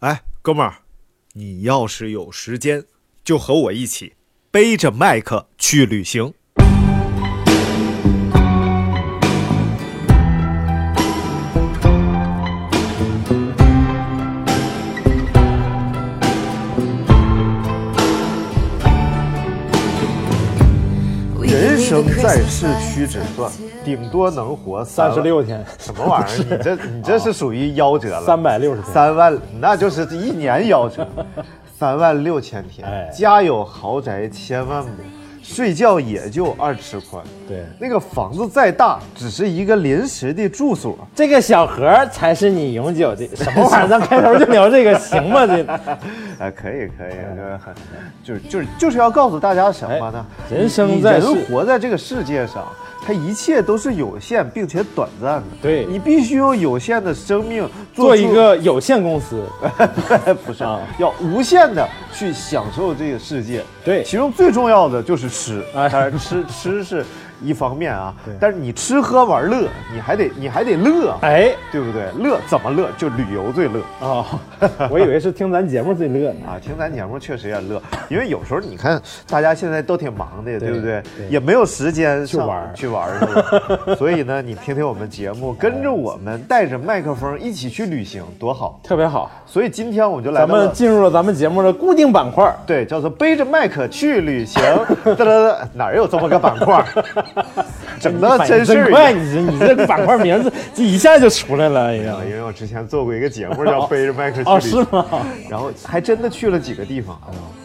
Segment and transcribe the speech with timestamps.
[0.00, 0.78] 哎，哥们儿，
[1.34, 2.86] 你要是有时间，
[3.22, 4.14] 就和我一起
[4.50, 6.32] 背着麦克去旅行。
[21.90, 23.50] 生在世屈指算，
[23.84, 26.36] 顶多能活三十六天，什么玩意儿？
[26.56, 31.04] 你这你这是属于夭折了，三百六十天，三万，那就是一年夭折，
[31.76, 32.86] 三万六千天。
[32.86, 34.90] 哎家有豪宅千万亩，
[35.52, 37.22] 睡觉也就二尺宽。
[37.48, 40.96] 对，那个房子再大，只是一个临时的住所。
[41.14, 43.26] 这个小盒才是你永久的。
[43.34, 43.88] 什么玩意儿？
[43.88, 45.46] 咱开头就聊这个，行吗？
[45.46, 45.64] 这
[46.38, 47.74] 哎， 可以可以，就是很，
[48.22, 50.24] 就是就是就是要告诉大家什么呢？
[50.50, 52.64] 哎人生在人活在这个世界上，
[53.04, 55.44] 它一切都是有限并且短暂的。
[55.62, 59.42] 对你必须用有限的生命做一个有限公司，
[60.46, 63.64] 不是啊要无限的去享受这个世界。
[63.84, 65.62] 对其中最重要的就是吃。
[65.74, 67.04] 哎当然吃吃是
[67.42, 72.10] 一方面啊，但是你吃喝玩乐，你还得你还得乐，哎，对不对？
[72.18, 72.88] 乐怎么乐？
[72.96, 73.80] 就旅游最乐。
[74.00, 74.24] 哦，
[74.90, 76.48] 我以为是听咱节目最乐呢。
[76.48, 81.02] 啊，听咱节目确实也乐，因为有时候你看大家现在都挺忙的，对不对？
[81.16, 83.26] 对也没有时间去玩去玩儿是
[83.86, 83.94] 吧？
[83.96, 88.80] 所以呢，你听听我们节目，跟着我们带着麦克风一起去旅行，多好！
[88.82, 92.54] 特别好，所以今天我们就来咱们进入了咱们节目的固定板块。
[92.66, 94.62] 对，叫做背着麦克去旅行。
[95.04, 96.84] 哒哒哒，哪儿有这么个板块儿？
[98.00, 105.04] 整的真是快，你这你这个板块名字 这一下就出来了，哎呀啊，因为我之前做过一个节目叫《背着麦克去哦，是》，吗？
[105.48, 107.18] 然后还真的去了几个地方。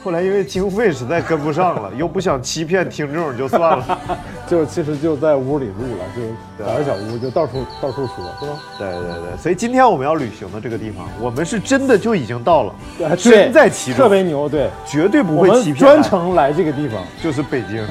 [0.03, 3.99] 后来因为经费实在跟不上了，又不想欺骗听众，就算了。
[4.47, 8.59] 就其实就在屋里录了，就找个小屋就到处到处说，是吧？
[8.77, 15.77] 对对对，所以今天我们要旅行的这个地方，我们是真的就已经到了，对身在其中，特别牛，对，绝对不会欺骗。
[15.77, 17.83] 专程来这个地方，就是北京，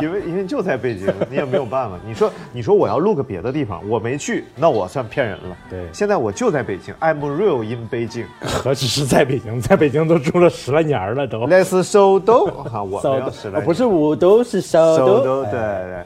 [0.00, 1.98] 因为因为就在北京，你也没有办法。
[2.06, 5.56] 你说你说我要录个别的地方，我没去，那我算骗人了。
[5.68, 8.26] 对现在我就在北京，I'm real in 北京。
[8.40, 11.46] 何止是在北京，在北京都住了十来年了，都。
[11.46, 16.04] Let's 收兜哈，我烧 的们要十来哦不是五都是首都，首，都，对哎对。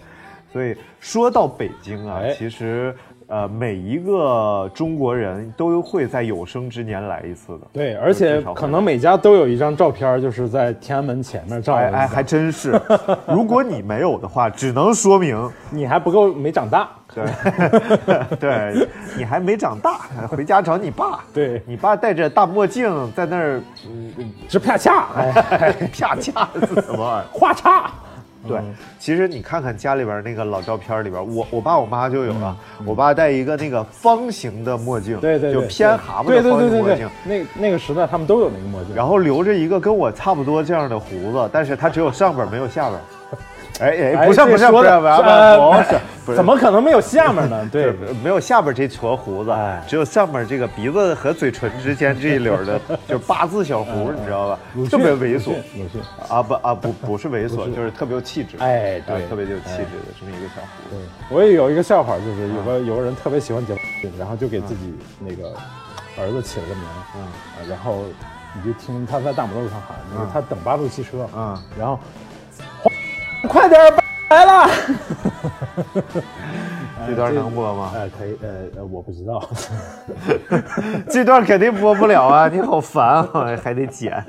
[0.53, 2.95] 所以说到北京啊哎，其实
[3.29, 7.67] 呃每一个中国人都会在有生之年来一次的。
[7.73, 11.81] 对，而且可能每家都有一张照片，就是在天安门前面照的。
[11.81, 12.81] 哎哎，还真是。
[13.27, 16.89] 如果你没有的话，只能说明 你还不够没长大。
[17.15, 17.25] 对，
[18.39, 21.21] 对你还没长大，回家找你爸。
[21.33, 24.13] 对你爸戴着大墨镜在那儿，嗯，
[24.49, 27.25] 是啪嚓，哎，啪嚓是什么玩意儿？
[27.33, 27.91] 画叉。
[28.47, 28.61] 对，
[28.99, 32.57] 其实你看看家里边那个老照片里边，我我爸我妈就有了。
[32.81, 38.95] 嗯我爸戴一个那个方形的墨镜，对对对，就偏蛤蟆对的方形墨镜。，那那个时代他们都有那个墨镜。
[38.95, 43.01] 然后留着一个跟我差不多这样的胡子，但是他只有上边没有下边。
[43.81, 44.91] 哎哎，哎不是不是不是
[46.25, 47.67] 不是怎么可能没有下面呢？
[47.71, 47.93] 对，
[48.23, 54.59] 没有下边这撮胡子哎，只有上面这个鼻子和嘴唇之间这一绺的， 就八字小胡，你知道吧？
[54.91, 55.53] 特别猥琐
[56.29, 58.57] 啊不啊不不是猥琐，就是特别有气质。
[58.59, 65.53] 哎啊对特别有气质的这么一个小胡对子。，我也有一个笑话，就是有个有个人特别喜欢剪发，然后就给自己那个
[66.19, 66.85] 儿子起了个名，
[67.17, 67.29] 嗯啊
[67.69, 68.05] 然后
[68.53, 69.97] 你就听他在大马路上喊，
[70.33, 71.99] 他等八路汽车，嗯，然后
[73.49, 73.93] 快点儿
[74.31, 74.69] 来了，
[77.07, 77.93] 这段能播吗？
[77.95, 79.41] 哎，可以，呃呃，我不知道，
[81.09, 82.49] 这段肯定播不了啊！
[82.49, 84.25] 你好烦啊，还得剪。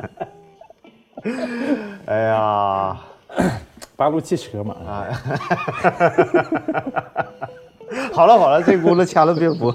[2.06, 2.96] 哎呀，
[3.96, 5.08] 八路汽车嘛，啊，
[8.14, 9.72] 好了好了，这轱辘掐了别播。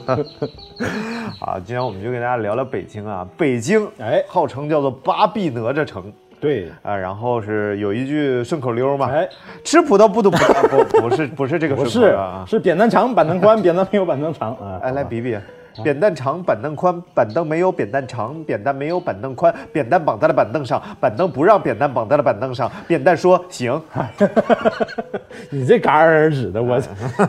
[1.41, 3.27] 好，今天我们就跟大家聊聊北京啊。
[3.37, 6.13] 北京，哎号称叫做八臂哪吒城。
[6.43, 9.29] 对，啊，然后是有一句顺口溜嘛，哎，
[9.63, 15.39] 吃葡萄不吐葡萄，不不是不是这个不顺口是溜啊，是扁担长，板凳宽，扁担没有板凳长啊，哎，来比比，
[15.85, 23.81] 扁担长，板凳宽，板凳没有扁担长，扁担没有板凳宽，扁担绑在了板凳上，板凳不让扁担绑在了板凳上，扁担说行，
[25.49, 26.83] 你这戛然而止的，我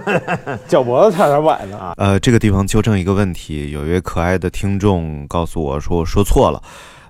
[0.68, 1.94] 脚脖子差点崴了啊。
[1.98, 6.60] 呃，这个地方纠正一个问题，有一位可爱的听众告诉我说我说错了。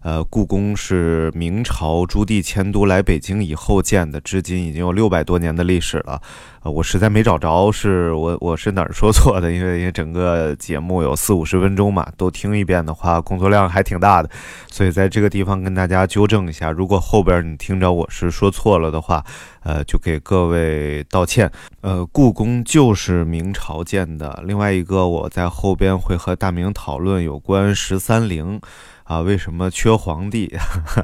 [0.03, 6.21] 呃，故宫是明朝朱棣迁都来北京以后建的，至今已经有六百多年的历史了。
[6.61, 9.51] 呃，我实在没找着，是我我是哪儿说错的？
[9.51, 14.29] 因为因为整个节目有四五十分钟嘛，都听一遍的话，工作量还挺大的，
[14.69, 19.23] 所以在这个地方跟大家纠正一下，如果后边你听着我是说错了的话，
[19.63, 21.49] 呃，就给各位道歉。
[21.79, 24.43] 呃，故宫就是明朝建的。
[24.45, 28.59] 另外一个，我在后边会和大明讨论有关十三陵。
[29.03, 30.53] 啊，为什么缺皇帝？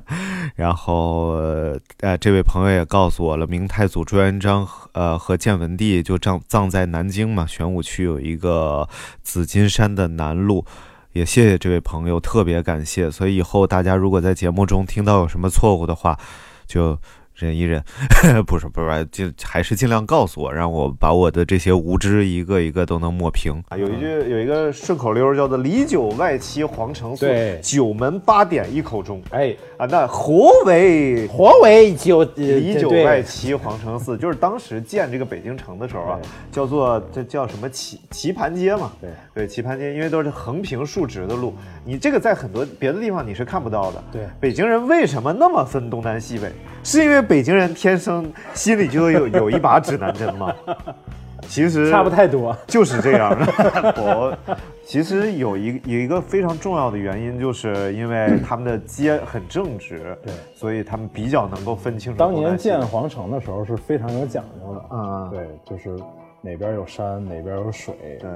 [0.55, 1.33] 然后，
[1.99, 8.87] 呃，这位朋友也告诉我了，明太祖朱元璋，呃，和建文帝就葬葬在南京嘛，玄武区有一个
[9.21, 10.65] 紫金山的南麓。
[11.13, 13.09] 也谢谢这位朋友，特别感谢。
[13.09, 16.17] 所以以后大家如果在节目中听到有什么错误的话，
[16.67, 16.97] 就。
[17.39, 17.81] 忍一忍，
[18.45, 23.63] 不是不是，就还是尽量告诉我，让我把我的这些无知一个一个都能抹平。
[23.69, 29.21] 啊，有一句有一个顺口溜叫做“里九外七皇城四，对九门八点一口钟”。
[29.31, 34.17] 哎啊，那何为何为九里九外七皇城四？
[34.17, 36.19] 就是当时建这个北京城的时候啊，
[36.51, 38.91] 叫做这叫什么棋棋盘街嘛？
[38.99, 41.53] 对对，棋盘街，因为都是横平竖直的路，
[41.85, 44.03] 你这个在很多别的地方你是看不到的。
[44.11, 46.51] 对北京人为什么那么分东南西北？
[46.83, 50.51] 是因为北京人天生心里就有有一把指南针吗？
[51.47, 52.57] 其实差不太多。
[52.65, 53.45] 就是这样的。
[54.01, 54.35] 我
[54.83, 65.95] 其实有一有一个非常重要的原因，就是因为他们的街很正直，对，所以他们比较能够分清楚当年建皇城的时候是非常有讲究的，嗯对，就是
[66.41, 67.93] 哪边有山，哪边有水，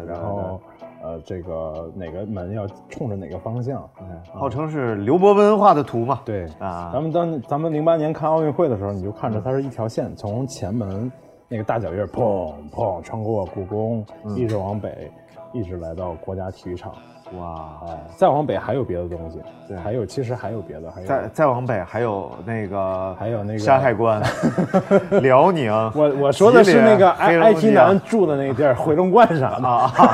[0.08, 0.62] 然后
[1.04, 3.88] 呃，这个哪个门要冲着哪个方向，
[4.34, 6.22] 号称是刘伯温画的图嘛。
[6.24, 11.12] 对啊咱们当咱们零八年看奥运会的时候，你就看着它是一条线，从前门
[11.50, 15.12] 那个大脚印儿砰砰穿过故宫，嗯一直往北，
[15.54, 16.94] 一直来到国家体育场。
[17.40, 24.22] 哇，哎，再往北还有别的东西，对还有其实还有别的，还有再再往北还有那个还有那个山海关、
[25.22, 25.72] 辽宁。
[25.96, 29.68] 我我说的是那个 I IT 男住的那个地儿，回龙观啥的。
[29.68, 30.06] 啊啊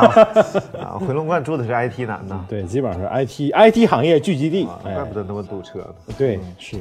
[0.80, 0.88] 啊！
[1.06, 4.70] 回龙观住的是 IT 男呢，对，基本上是 I T I T 行业聚集地。
[4.86, 6.14] 哎怪不得那么堵车呢。
[6.18, 6.78] 对，是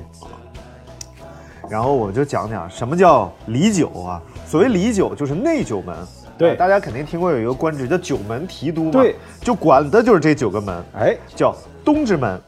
[1.69, 4.23] 然后我就讲讲什么叫里酒啊。
[4.47, 5.97] 所谓里酒，就是内九门。
[6.39, 11.55] 对啊大家肯定听过有一个官职叫九门提督嘛，对，就管的就是这九个门，哎，叫
[11.85, 12.41] 东直门、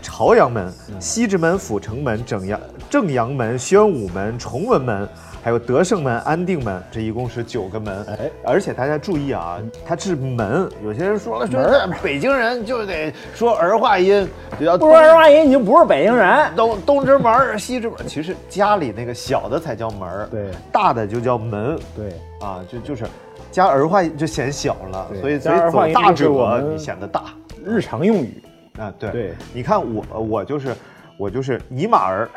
[0.00, 5.08] 朝阳门、西直门、阜成门、正阳正阳门、宣武门、崇文门。
[5.44, 8.02] 还有德胜门、安定门，这一共是九个门。
[8.06, 10.66] 哎而且大家注意啊，它是门。
[10.82, 11.62] 有些人说了，说
[12.02, 14.26] 北京人就得说儿化音，
[14.58, 16.50] 就叫不说儿化音，你就不是北京人。
[16.56, 22.08] 东东直门儿、西直门儿，其实家里那个小的才叫门儿，对大的就叫门对，
[22.40, 23.04] 啊，就就是
[23.54, 27.22] 加儿化音就显小了，所以所以走大者你显得大。
[27.64, 28.42] 日常用语。
[28.80, 29.34] 啊，对对。
[29.52, 30.74] 你看我我就是
[31.16, 32.28] 我就是尼玛儿。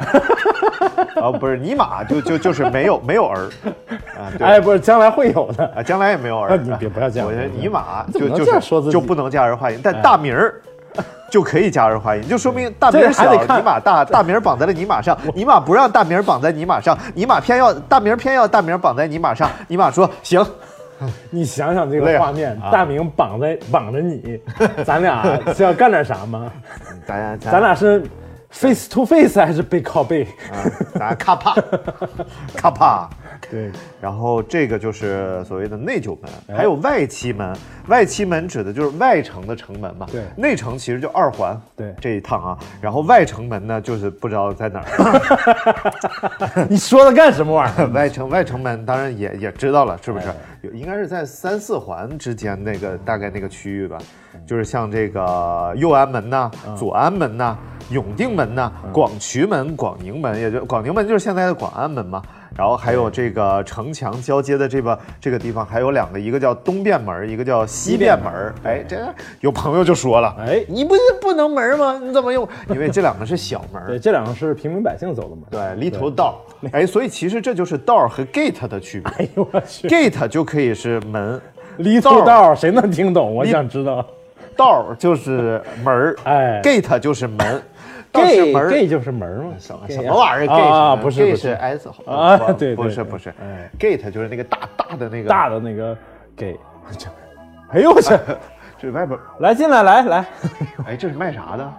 [1.20, 3.50] 啊，不是尼玛就就就是没有没有儿。
[4.16, 4.48] 啊，对。
[4.48, 5.66] 哎，不是，将来会有的。
[5.76, 7.28] 啊，将来也没有儿，啊你别不要这样。
[7.28, 10.62] 我觉得尼玛就就是就不能加儿化音，但大名儿。
[11.30, 13.60] 就可以加儿化音，就说明大名小，还得看。
[13.60, 20.44] 尼玛大，大名儿绑在了尼玛上，尼玛不让大名儿绑在尼玛上，尼玛偏要大名儿偏要大名儿绑在尼玛上，尼玛说行，
[21.30, 24.40] 你想想这个画面，大明绑在绑着你，
[24.86, 26.52] 咱俩是要干点啥吗？
[27.06, 28.04] 咱俩咱俩是
[28.50, 30.24] face to face 还是背靠背？
[30.52, 30.56] 啊，
[30.96, 31.56] 咱咔啪
[32.56, 33.10] 咔啪。
[33.50, 33.72] 对，
[34.02, 37.56] 然后这个就是所谓的内九门，哎还有外七门。
[37.88, 40.06] 外七门指的就是外城的城门嘛。
[40.12, 41.58] 对内城其实就二环。
[41.76, 46.68] 对这一趟啊，然后外城门呢，就是不知道在哪儿。
[46.70, 47.88] 你说的干什么玩意儿？
[47.96, 50.26] 外城外城门当然也也知道了，是不是
[50.74, 53.98] 应该是在三四环之间那个大概那个区域吧，
[54.46, 57.58] 就是像这个右安门呐、嗯左安门呐、
[57.90, 62.22] 永定门呐、广渠门、广宁门，也就广宁门就是现在的广安门嘛。
[62.58, 68.54] 然后还有这个城墙交接的这个这个地方还有两个，一个叫东便门，一个叫西便门。
[68.64, 68.98] 哎，这
[69.42, 72.02] 有朋友就说了，哎你不是不能门吗？
[72.04, 72.48] 你怎么用？
[72.70, 73.82] 因为这两个是小门。
[73.86, 75.44] 对，这两个是平民百姓走的门。
[75.52, 79.12] 对，little 道，哎，所以其实这就是道儿和 gate 的区别。
[79.20, 81.40] 哎呦我去 gate 就可以是门，
[81.78, 83.36] 离头道谁能听懂？
[83.36, 84.04] 我想知道。
[84.56, 87.62] 道儿就是门儿， 哎，gate 就是门，
[88.18, 95.98] gay 门儿 gay 就是门嘛，什么什么玩意儿啊？gate 啊，不是 gay 不是 s 啊不对不是不是哎，gate 就是那个大大的那个大的那个
[96.36, 96.58] gay。
[97.74, 98.14] 哎呦我去！
[98.80, 100.26] 这外边，来进来，来来，
[100.88, 101.74] 哎，这是卖啥的？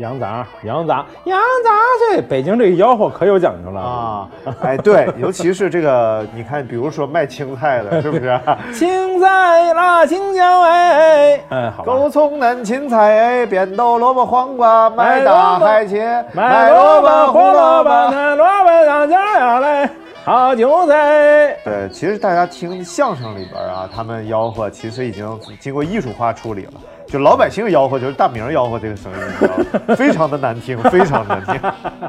[0.00, 1.70] 羊杂，羊杂，羊杂，
[2.10, 4.28] 这北京这个吆喝可有讲究了啊，
[4.64, 8.40] 哎，对，尤其是这个，你看，比如说卖青菜的，是不是？
[8.72, 12.96] 青菜辣青椒哎，哎，好吧狗葱嫩芹菜，
[13.42, 19.90] 哎，扁豆萝卜黄瓜，买大海茄，卖萝卜、胡萝卜、嫩萝卜、上家呀嘞。
[20.22, 21.56] 好韭菜。
[21.64, 26.72] 对，其实大家听相声里边啊，他们吆喝其实已经经过艺术化处理了。
[27.10, 29.56] 就老百姓吆喝，就是大明吆喝这个声音，你知道
[29.88, 29.96] 吗？
[29.96, 31.60] 非常的难听，非常难听。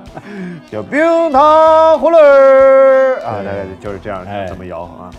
[0.72, 1.42] 叫冰糖
[2.00, 5.10] 葫芦儿啊，大概就是这样哎这么吆喝啊。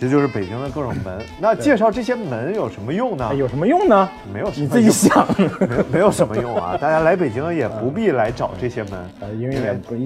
[0.00, 1.20] 这就是北京的各种门。
[1.40, 3.34] 那介绍这些门有什么用呢哎？
[3.34, 4.08] 有什么用呢？
[4.32, 5.26] 没有什么你自己用想。
[5.36, 5.44] 没
[5.76, 6.78] 有没有什么用啊！
[6.80, 9.56] 大家来北京也不必来找这些门，呃，因为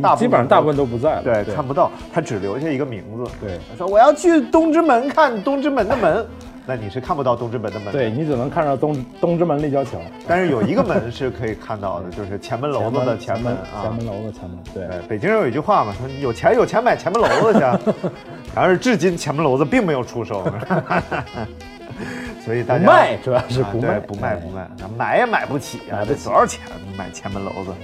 [0.00, 1.22] 大基本上大部分都不在了。
[1.22, 3.30] 对看不到，他只留下一个名字。
[3.38, 6.26] 对他说我要去东直门看东直门的门，
[6.74, 7.92] 那你是看不到东直门的门的。
[7.92, 13.82] 对你只能看到东东直门立交桥， 但是有一个门是可以看到的， 就是前门楼子的前门啊。
[13.82, 14.58] 前门楼子前门。
[14.72, 17.60] 对，对，北京人有一句话嘛，说有钱有钱买前门楼子去，
[18.56, 20.50] 然而至今前门楼子并没有出手，
[22.42, 26.60] 所以大家不卖主要是啊不卖对不卖不卖，买也买不起啊，这多少钱
[26.96, 27.74] 买前门楼子？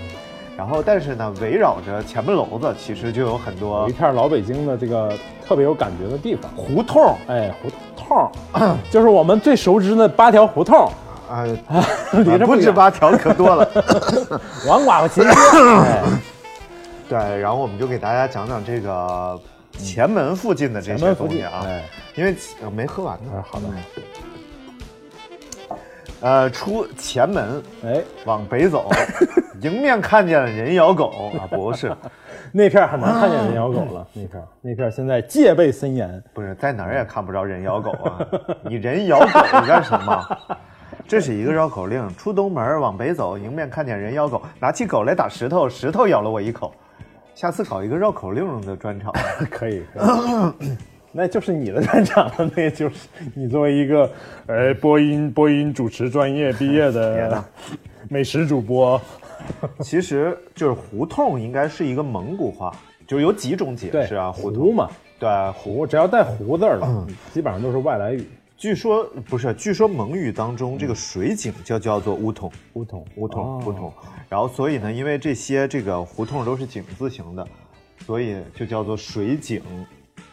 [0.59, 6.50] 然后但是呢，围绕着前门楼子，其实就有很多一片老北京的这个特别有感觉的地方。
[6.57, 10.91] 胡同哎，胡同儿， 就是我们最熟知的八条胡同，
[11.31, 11.45] 啊，
[12.11, 13.71] 离这不止八条，可多了。
[14.67, 15.31] 王寡妇秦街。
[15.87, 16.03] 哎，
[17.09, 19.41] 对，然后我们就给大家讲讲这个
[19.79, 21.85] 前门附近的这些东西啊，哎，
[22.17, 22.35] 因为
[22.65, 23.31] 呃没喝完呢。
[23.37, 23.67] 哎好的，
[26.21, 28.91] 呃，出前门哎，往北走，
[29.63, 31.31] 迎面看见了人咬狗。
[31.39, 31.95] 啊，不是，
[32.53, 34.49] 那片儿很难看见人咬狗了， 那片儿。
[34.61, 36.23] 那片儿现在戒备森严。
[36.35, 38.19] 不是在哪儿也看不着人咬狗啊，
[38.69, 39.27] 你人咬狗
[39.67, 40.25] 干什么？
[41.07, 46.73] 这是一个绕口令，出东门往北走，迎面看见人咬狗，拿起狗来打石头，石头咬了我一口。
[47.35, 49.13] 下次搞一个绕口令的专场，
[49.51, 50.01] 可以，可
[50.65, 50.77] 以
[51.12, 54.11] 那就是你的专场了，那就是你作为一个
[54.47, 57.43] 呃播音播音主持专业毕业的
[58.09, 59.00] 美食主播，
[59.81, 62.73] 其实就是胡同应该是一个蒙古话，
[63.07, 64.88] 就是有几种解释啊，胡胡同嘛，
[65.19, 65.87] 对胡。
[65.87, 68.25] 只要带胡字儿的，基本上都是外来语。
[68.57, 73.93] 据说不是，据说蒙语当中这个水井就叫做乌桶，乌桶，乌桶，乌桶。
[74.29, 77.47] 然后所以呢，因为这些这个胡同都是井字形的，
[78.05, 79.62] 所以就叫做水井，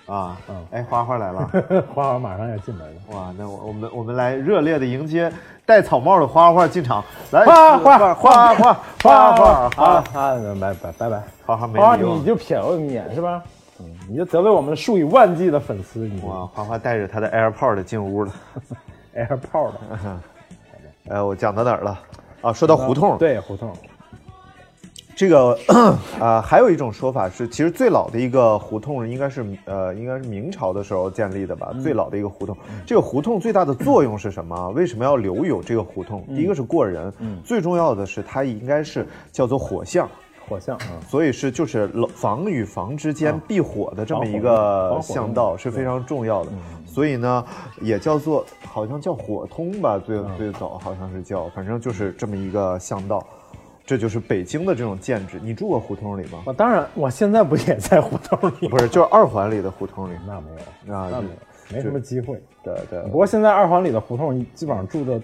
[0.07, 1.49] 啊，嗯哎，花花来了，
[1.93, 3.01] 花花马上要进门了。
[3.17, 5.31] 哇，那我我们我们来热烈的迎接
[5.65, 10.41] 戴草帽的花花进场，来，花花花花花花花啊花啊！
[10.61, 11.23] 拜拜拜拜。
[11.45, 13.41] 花花没啊，理我你就瞟了一眼是吧？
[13.79, 18.31] 嗯，你就得罪我们数以万计的粉丝，你哇，花花带着他的 AirPod 进屋了。
[19.15, 19.71] AirPod
[21.09, 21.99] 呃， 我讲到哪儿了？
[22.41, 23.73] 啊，说到胡同，对胡同，
[25.15, 25.57] 这个
[26.19, 31.73] 啊、还有一种说法是，其实最老的一个胡同应该是呃，应该是明朝的时候建立的吧。
[31.81, 32.55] 最老的一个胡同，
[32.85, 34.69] 这个胡同最大的作用是什么？
[34.71, 36.25] 为什么要留有这个胡同？
[36.27, 37.11] 第一个是过人，
[37.43, 40.09] 最重要的是它应该是叫做火巷。
[40.47, 46.51] 火巷啊，所以是就是楼房与房之间避火的这么一个巷道是非常重要的，
[46.85, 47.43] 所以呢
[47.81, 53.25] 也叫做好像叫火通吧，最最早好像是叫，反正就是这么一个巷道，
[53.85, 55.39] 这就是北京的这种建制。
[55.43, 56.41] 你住过胡同里吗？
[56.45, 58.67] 我当然，我现在不也在胡同里？
[58.67, 60.17] 不是，就是二环里的胡同里。
[60.25, 60.49] 那没
[60.87, 62.41] 有，啊那没有，没什么机会。
[62.63, 65.21] 对对不，过现在二环里的胡同基本上住的，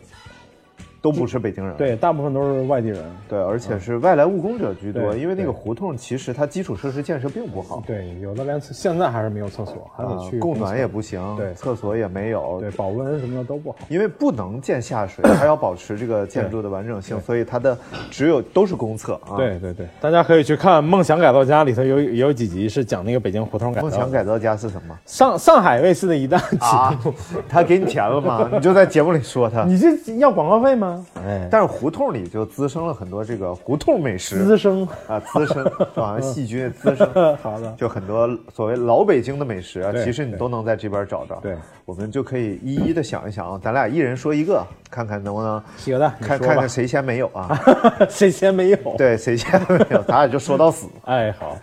[1.01, 1.75] 都不是北京人。
[1.75, 3.03] 对，大部分都是外地人。
[3.27, 13.77] 对，而且是外来务工者居多，对因为那个胡同其实它基础设施建设并不好，对，有的连现在还是没有厕所，还得啊去，供暖也不不行，对厕所也没有，对，保温什么的都不好。
[13.89, 17.75] 因为不能建下水，它要保持这个建筑的完整性，所以它的
[18.11, 23.87] 只有都是公厕啊。，对对对，大家可以去看《梦想改造家》里头有有几集是讲那个北京胡同改造。
[23.87, 27.13] 梦想改造家是什么上上海卫视的一档节啊目，？
[27.49, 28.47] 他给你钱了吗？
[28.51, 29.63] 你就在节目里说他。
[29.63, 30.90] 你这要广告费吗？
[31.15, 34.87] 哎，但是胡同里就滋生了很多这个胡同美食滋生。
[35.07, 35.63] 啊，滋生，
[35.95, 37.07] 就好像细菌滋生。
[37.41, 41.35] 好的，就很多所谓老北京的美食啊，其实你都能在这边找着。
[41.41, 41.55] 对，
[41.85, 47.59] 我们就可以一一的想一想啊，咱俩一人说一个，看看能不能喜鹅蛋，你说吧看看看谁先没有啊？
[48.09, 50.87] 谁先没有？，对，谁先没有，咱俩就说到死。
[51.05, 51.57] 哎，好，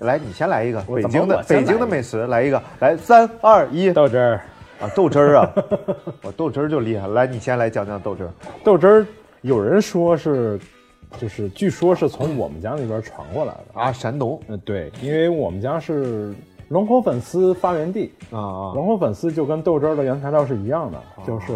[0.00, 4.40] 来，你先来一个北京的北京的美食，来一个，来三二一到这儿，
[4.80, 5.52] 啊，豆汁儿啊，
[6.22, 8.30] 我豆汁儿就厉害，来，你先来讲讲豆汁儿。
[8.62, 9.06] 豆汁儿，
[9.42, 10.58] 有人说是，
[11.18, 13.80] 就是据说是从我们家那边传过来的。
[13.80, 16.34] 啊，山东嗯，对，因为我们家是
[16.68, 21.46] 龙口粉丝发源地，啊啊，龙口粉丝就跟豆汁儿的原材料是一样的，就是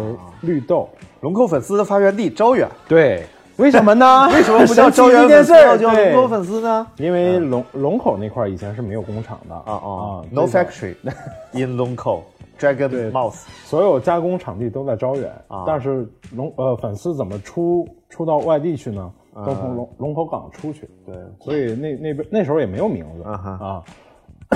[0.41, 0.87] 绿豆。
[1.21, 3.25] 龙口粉丝的发源地招远，对，
[3.57, 4.29] 为什么呢？
[4.31, 6.87] 为什么不叫招远粉丝要叫龙口粉丝呢？
[6.95, 10.95] 因为龙龙口那块儿以前是没有工厂的啊啊最，No factory
[11.51, 12.23] in 龙口
[12.59, 19.11] ，Dragon 对 Mouth 所有加工场地都在招远，啊但是龙呃粉丝怎么出出到外地去呢？
[19.45, 23.83] 都从龙龙口港出去，对，所以那那边那时候也没有名字啊哈啊。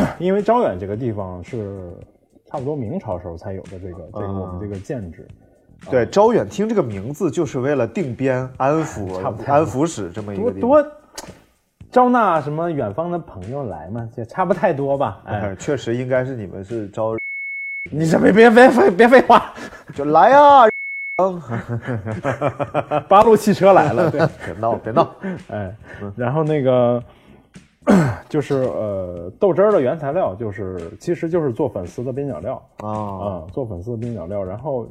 [0.19, 1.93] 因为招远这个地方是
[2.47, 5.25] 差不多明朝时候才有的这个这个我们这个建制。
[5.89, 10.69] 对，招远听这个名字就是为了定边安抚安抚使这么一个地方。
[10.69, 10.85] 多
[11.91, 15.21] 招纳什么远方的朋友来嘛，也差不太多吧？
[15.59, 17.13] 确实应该是你们是招，
[17.91, 19.53] 你这别别别废别废话，
[19.93, 20.63] 就来啊！
[21.21, 21.41] 嗯，
[23.09, 25.15] 八路汽车来了，对，别闹别闹，
[25.49, 25.75] 哎，
[26.15, 27.03] 然后那个
[28.29, 32.53] 就是呃豆汁儿的原材料就是其实就是做粉丝的边角料。
[32.77, 32.87] 啊。
[32.89, 34.87] 啊，做粉丝的边角料，然后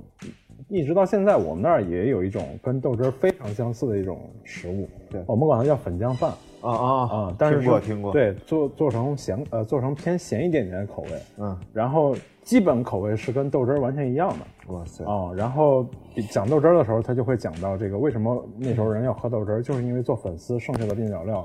[0.68, 6.32] 一直到现在我们那儿也有一种跟豆汁儿非常相似的一种食物，对我们管它叫粉浆饭。
[6.62, 12.14] 啊啊啊，但是是听过听过，，对，做做成咸呃，做成偏咸一点点的口味，嗯，然后
[12.44, 15.32] 基本口味是跟豆汁儿完全一样的哇塞，啊。
[15.36, 15.84] 然后
[16.30, 21.44] 讲豆汁儿的时候，他就会讲到这个为什么那时候人要喝豆汁儿，就是因为做粉丝剩下的边角料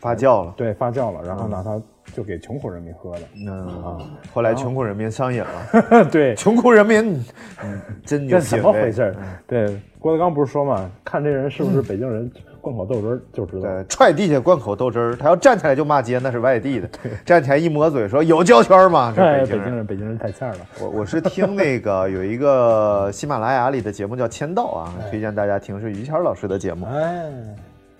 [0.00, 1.80] 发酵了，对发酵了，然后拿它
[2.14, 3.20] 就给穷苦人民喝的。
[3.46, 3.98] 嗯啊，
[4.32, 7.24] 后来穷苦人民上瘾了， 对，穷苦人民，
[7.62, 9.16] 嗯，真有这怎么回事儿？
[9.46, 13.62] 对，郭德纲不是说嘛，看这人是不是北京人，灌口豆汁儿就知道。
[13.62, 16.88] 对，踹地下灌口豆汁儿，他要站起来就骂街，那是外地的；
[17.24, 19.12] 站起来一抹嘴说有胶圈吗？
[19.16, 19.62] 这哎，北京人。
[19.62, 20.58] 北京人，北京人太欠了。
[20.80, 26.86] 我我是听那个有一个喜马拉雅里的节目叫《签到》啊，推荐大家听，是于谦老师的节目。
[26.86, 27.30] 哎，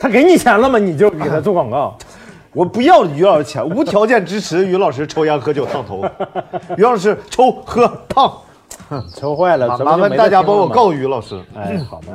[0.02, 0.80] 他给你钱了吗？
[0.80, 1.96] 你就给他做广告。
[2.52, 6.04] 我不要于老师钱，无条件支持于老师抽烟喝酒烫头。
[6.76, 8.36] 于老师抽喝烫，
[9.14, 11.40] 抽坏了，麻烦大家帮我告于老师。
[11.54, 12.08] 哎，好的，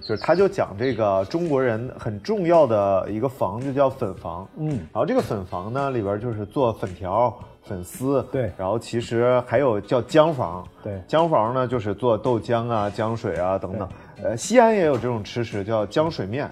[0.00, 4.48] 就是他就讲这个中国人很重要的一个房，就叫粉房。
[4.56, 8.26] 嗯然后这个粉房呢，里边就是做粉条、粉丝。
[8.32, 10.66] 对然后其实还有叫姜房。
[10.82, 13.86] 对姜房呢就是做豆浆啊、浆水啊等等。
[14.24, 16.50] 呃，西安也有这种吃食，叫浆水面。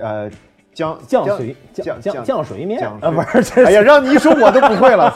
[0.00, 0.30] 呃，
[0.74, 2.80] 降降水浆酱酱酱水面？
[2.80, 5.14] 酱啊，不是，这哎呀，让你一说我都不会了。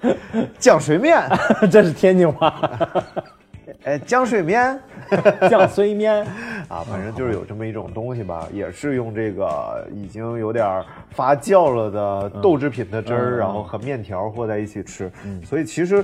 [0.58, 1.22] 降水面，
[1.70, 2.54] 这是天津话，
[3.84, 4.78] 哎，降水面。
[5.48, 6.24] 酱水面。
[6.68, 15.10] 啊，反正就是有这么一种东西吧，也是用这个已经有点儿发酵了的豆制品的汁儿，嗯然后和面条和在一起吃。
[15.44, 16.02] 所以其实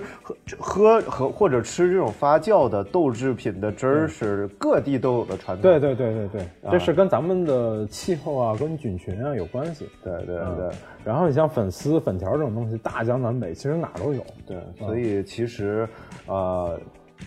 [0.58, 5.62] 喝喝和或者吃这种发酵的豆制品的汁儿是各地都有的传统。
[5.62, 9.88] 对对对对对，这是跟咱们的气候啊、跟菌群啊有关系。
[10.02, 10.70] 对对对嗯
[11.04, 14.22] 然后你像粉丝、粉条这种东西，大江南北其实哪儿都有。
[14.46, 15.88] 对，所以其实
[16.26, 16.78] 呃。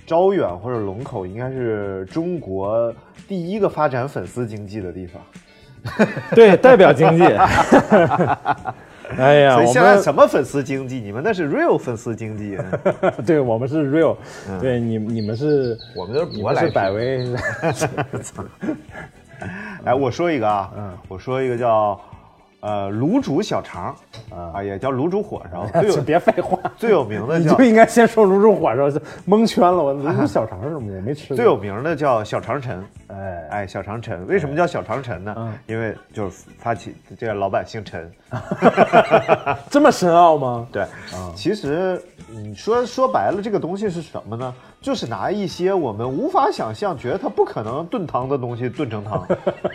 [0.06, 2.94] 招远或者龙口应该是中国
[3.28, 5.22] 第一个发展粉丝经济的地方，
[6.36, 7.24] 对，代表经济。
[9.18, 11.00] 哎呀，我 所以现在们什么粉丝经济？
[11.00, 12.58] 你们那是 real 粉丝经济，
[13.26, 14.16] 对我们是 real，
[14.62, 17.36] 对你你们是，我们都是你们是舶来品百威。
[19.84, 22.00] 哎，我说一个啊，嗯，我说一个叫
[22.62, 23.96] 呃卤煮小肠
[24.30, 29.84] 啊，也叫卤煮火烧， 最有别废话，最有名的叫你就应该先说卤煮火烧，蒙圈了。
[29.84, 30.96] 我卤煮小肠是什么？
[30.96, 31.36] 我没吃。
[31.36, 35.34] 最有名的叫小肠陈，哎，哎，小肠陈为什么叫小肠陈呢？
[35.38, 38.12] 嗯因为就是发起这个老板姓陈，
[39.70, 40.68] 这么深奥吗？
[40.72, 40.86] 对，
[41.36, 44.54] 其实你说说白了，这个东西是什么呢？
[44.82, 49.26] 就是拿一些我们无法想象、觉得它不可能炖汤的东西炖成汤，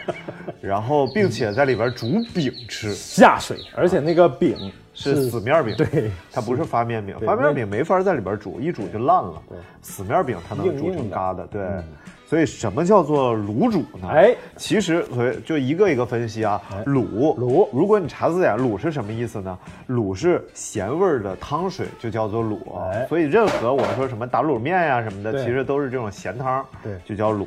[0.60, 9.40] 然后并且在里边煮饼吃，下水，而且那个饼是死面饼，对，它不是发面饼，发面饼没法在里边煮，一煮就烂了。
[9.48, 11.62] 对，死面饼它能煮成疙瘩，对。
[12.26, 14.08] 所以什么叫做卤煮呢？
[14.08, 16.60] 哎其实所以就一个一个分析啊。
[16.86, 19.56] 卤卤如果你查字典，卤是什么意思呢？
[19.88, 22.58] 卤是咸味儿的汤水，就叫做卤。
[22.90, 27.46] 哎所以任何我们说什么打卤面呀、什么的，其实都是这种咸汤，对就叫卤。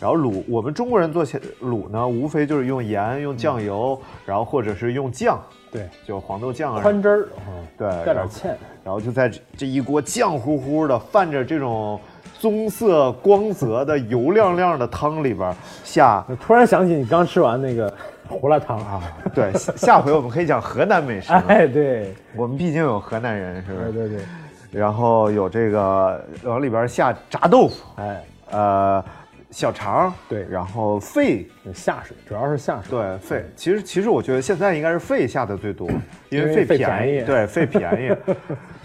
[0.00, 5.38] 然后卤，我们中国人做咸卤呢，无非就是用盐、用酱油，然后或者是用酱，
[5.70, 8.54] 对就黄豆酱啊，宽汁儿，嗯对带点芡。
[8.82, 11.98] 然后就在这这一锅酱乎乎的、泛着这种
[12.44, 15.50] 棕色光泽的油亮亮的汤里边
[15.82, 17.90] 下，我突然想起你刚吃完那个
[18.28, 19.02] 胡辣汤啊！
[19.34, 21.32] 对，下下回我们可以讲河南美食。
[21.32, 23.92] 了， 哎，对，我们毕竟有河南人，是不是？
[23.92, 29.02] 对对对，然后有这个往里边下炸豆腐，哎，呃，
[29.50, 30.46] 小肠，对。
[30.50, 32.90] 然后肺，下水主要是下水。
[32.90, 35.88] 对肺，其实其实我觉得现在应该是肺下的最多，
[36.28, 37.24] 因因为为肺肺便宜。
[37.24, 38.34] 对肺便宜，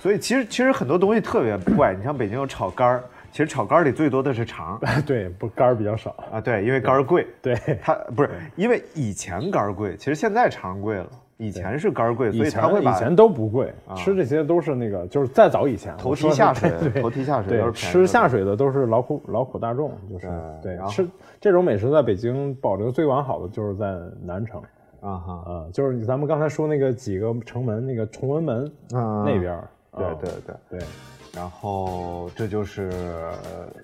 [0.01, 6.11] 所以其实其实很多东西特别怪，你像北京有炒肝儿，其实炒肝儿里最多的是肠 对，不肝儿比较少。
[6.31, 20.29] 啊，对，因为肝儿贵，对，它不是因为以前肝儿贵，其实现在肠贵了，以前是肝儿贵，所以以他会把前以前都不贵，吃这些都是那个，就是再早以前头蹄下水头蹄下水对，吃下水的都是劳苦劳苦大众，就是
[20.61, 21.07] 对吃
[21.39, 24.61] 这种美食在北京保留最完好的就是在南城，
[25.01, 29.57] 啊哈，啊，就是咱们刚才说那个几个城门，那个崇文门嗯那边
[29.95, 30.87] 对对对，对。
[31.35, 32.89] 然后这就是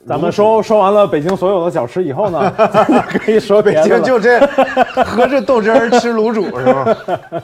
[0.08, 2.52] 咱们说说完了北京所有的小吃以后呢，
[3.08, 3.82] 可以说北。
[3.84, 4.40] 京就这，
[5.06, 6.98] 喝着豆汁儿吃卤煮是吧？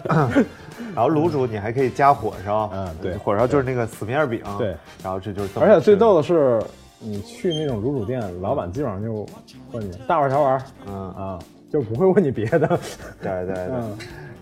[0.94, 6.62] 然后卤煮你还可以加火烧，嗯对火烧就是那个死面饼，对，然后这就是而且最逗的是，
[7.00, 9.26] 你去那种卤煮店，老板基本上就
[9.72, 11.40] 问你大碗小碗儿嗯，啊，
[11.72, 12.68] 就不会问你别的。
[13.22, 13.66] 对对对。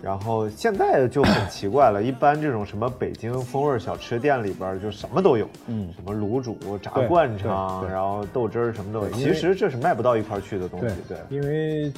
[0.02, 9.10] 嗯然后现在就很奇怪了，一般这种什么北京风味小吃店里边就什么都有，嗯什么卤煮、炸灌肠，然后豆汁儿什么都有。
[9.10, 11.18] 其实这是卖不到一块去的东西，对。
[11.28, 11.92] 因为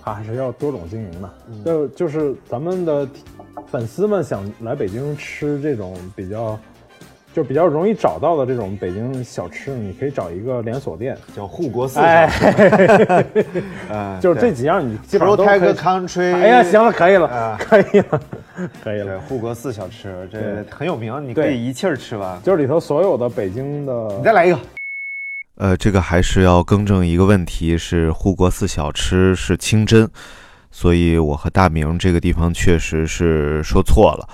[0.00, 1.34] 它还是要多种经营的。
[1.48, 3.08] 嗯就就是咱们的
[3.66, 6.58] 粉丝们想来北京吃这种比较，
[7.34, 11.16] 就比较容易找到的这种北京小吃，你可以找一个连锁店。
[11.36, 13.54] 叫护国寺哎小吃，
[13.90, 15.60] 嗯， 就是这几样你基本上都可以。
[15.74, 18.20] Country，哎呀，行了，可以了，啊可以了，
[18.82, 19.20] 可以，了。
[19.20, 22.42] 护国寺小吃这很有名，你可以一气儿吃完。
[22.42, 24.58] 就是里头所有的北京的，你再来一个，
[25.58, 30.08] 呃，这个还是要更正一个问题，是护国寺小吃是清真，
[30.72, 34.28] 所以我和大明这个地方确实是说错了。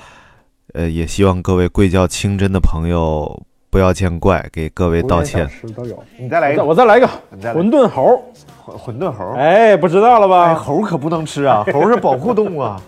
[0.75, 5.49] 呃，也希望各位贵教清真的朋友不要见怪，给各位道歉。
[5.49, 6.03] 吃都有。
[6.19, 7.09] 你再来一个我再来一个
[7.43, 8.23] 馄饨猴，
[8.67, 9.33] 馄馄饨猴。
[9.37, 10.55] 哎，不知道了哎，吧？
[10.55, 12.81] 猴可不能吃啊，猴是保护动物啊。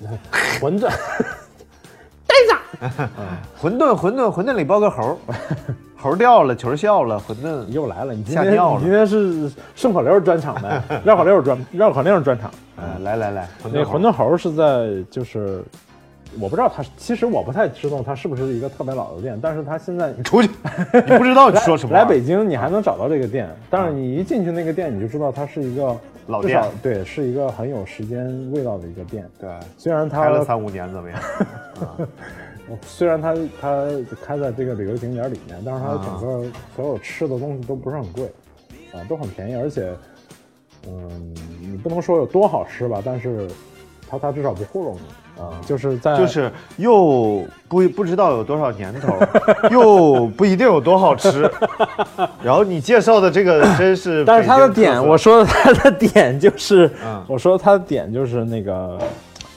[0.60, 0.90] 馄饨，
[3.60, 5.18] 馄饨，馄饨，馄饨里包个猴，
[5.96, 8.12] 猴掉了，球笑了，馄饨又来了！
[8.12, 10.82] 你今天吓尿了你今天是顺口溜专场呗？
[11.04, 12.50] 绕口溜专绕口令专场。
[12.76, 15.62] 哎，来来来，馄饨猴那馄饨猴是在就是，
[16.38, 20.48] 我不知道它，其实我不太知道它是不是一个特别老的店，但是它现在你出去，
[20.92, 22.00] 你不知道你说什么话。
[22.00, 25.96] 来北京你还能找到这个店，但是你一进去那个店，你就知道它是一个
[26.28, 29.28] 老店对，是一个很有时间味道的一个店。
[29.40, 31.20] 对，虽然它开了三五年怎么样？
[32.86, 33.88] 虽然它它
[34.24, 38.26] 开在这个旅游景点里面，但是它啊整个所有吃的东西都不是很贵，
[38.92, 39.92] 啊，都很便宜，而且，
[40.86, 43.48] 嗯，你不能说有多好吃吧，但是
[44.08, 45.00] 它它至少不糊弄你
[45.40, 49.16] 啊，就是在就是又不不知道有多少年头，
[49.72, 51.50] 又不一定有多好吃。
[52.44, 58.98] 然后你介绍的这个 真是但是它的点，我说的它的点就是，嗯我说它的点就是那个，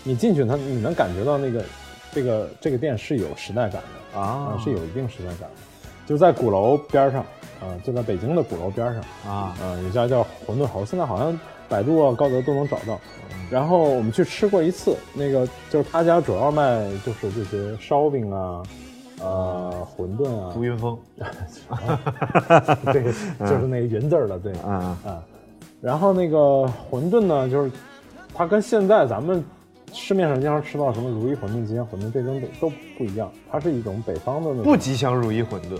[0.04, 1.63] 你进去它你能感觉到那个
[2.12, 3.82] 这个这个店是有时代感
[4.13, 7.22] 的啊啊，是有一定时代感的，就在鼓楼边上
[7.60, 9.04] 啊，就在北京的鼓楼边上。
[9.28, 13.00] 啊，啊，有家叫馄饨猴，现在好像百度啊、高德都能找到。
[13.54, 18.63] 然后我们去吃过一次，那个就是他家主要卖就是这些烧饼啊、
[19.20, 20.52] 呃馄饨啊。
[20.56, 20.98] 朱，云峰，
[22.92, 23.04] 对，
[23.48, 24.52] 就是那个云字儿的，对。
[24.66, 25.24] 嗯啊。
[25.82, 26.38] 然后那个
[26.89, 27.70] 馄饨呢，就是
[28.34, 29.44] 它跟现在咱们
[29.94, 34.63] 市面上经常吃到什么如意馄饨、吉祥馄饨，这种都都不一样，它是一种北方的那种。
[34.63, 35.78] 不吉祥如意馄饨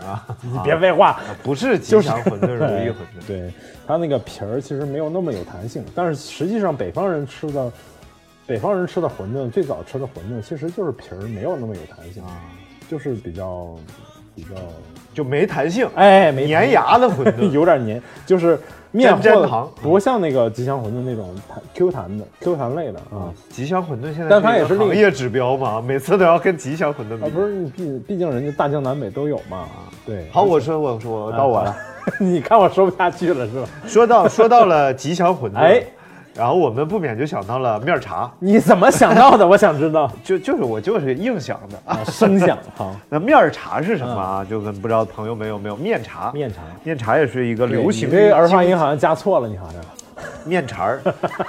[0.00, 3.26] 啊， 你别废话，不是吉就是祥馄饨，如意馄饨。
[3.26, 3.52] 对，
[3.86, 7.72] 它那个皮儿其实没有那么有弹性，但是实际上北方人吃的，
[8.46, 12.22] 北方人吃的馄饨，最早吃的馄饨其实就是皮儿没有那么有弹性，
[12.90, 13.76] 就是比较
[14.34, 14.48] 比较
[15.12, 17.48] 就没弹性，哎没粘牙的馄饨。
[17.52, 18.58] 有点粘，就是
[18.90, 23.32] 面粘粘糖不像那个吉祥馄饨那种弹 Q 弹的 Q 弹类的啊。
[23.50, 27.30] 吉祥馄饨现在，但它也是行业指标嘛，每次都要跟吉祥馄饨啊，比。
[27.30, 29.66] 不是，你毕毕竟人家大江南北都有嘛。
[30.04, 31.76] 对，好，我说我说到我了。
[32.20, 33.68] 你看我说不下去了是吧？
[33.86, 35.82] 说到说到了吉祥馄饨，哎，
[36.36, 39.46] 然后我们不免就想到了面茶，你怎么想到的？
[39.48, 40.10] 我想知道。
[40.24, 41.98] 就就是我就是硬想的啊。
[41.98, 44.44] 啊，声响 好，那面茶是什么啊？
[44.44, 46.32] 就跟不知道朋友们有没有面茶？
[46.32, 46.60] 面茶。
[46.82, 49.80] 面茶也是一个流行你这个儿化音好像加错了，你好像
[50.44, 51.00] 面茶儿，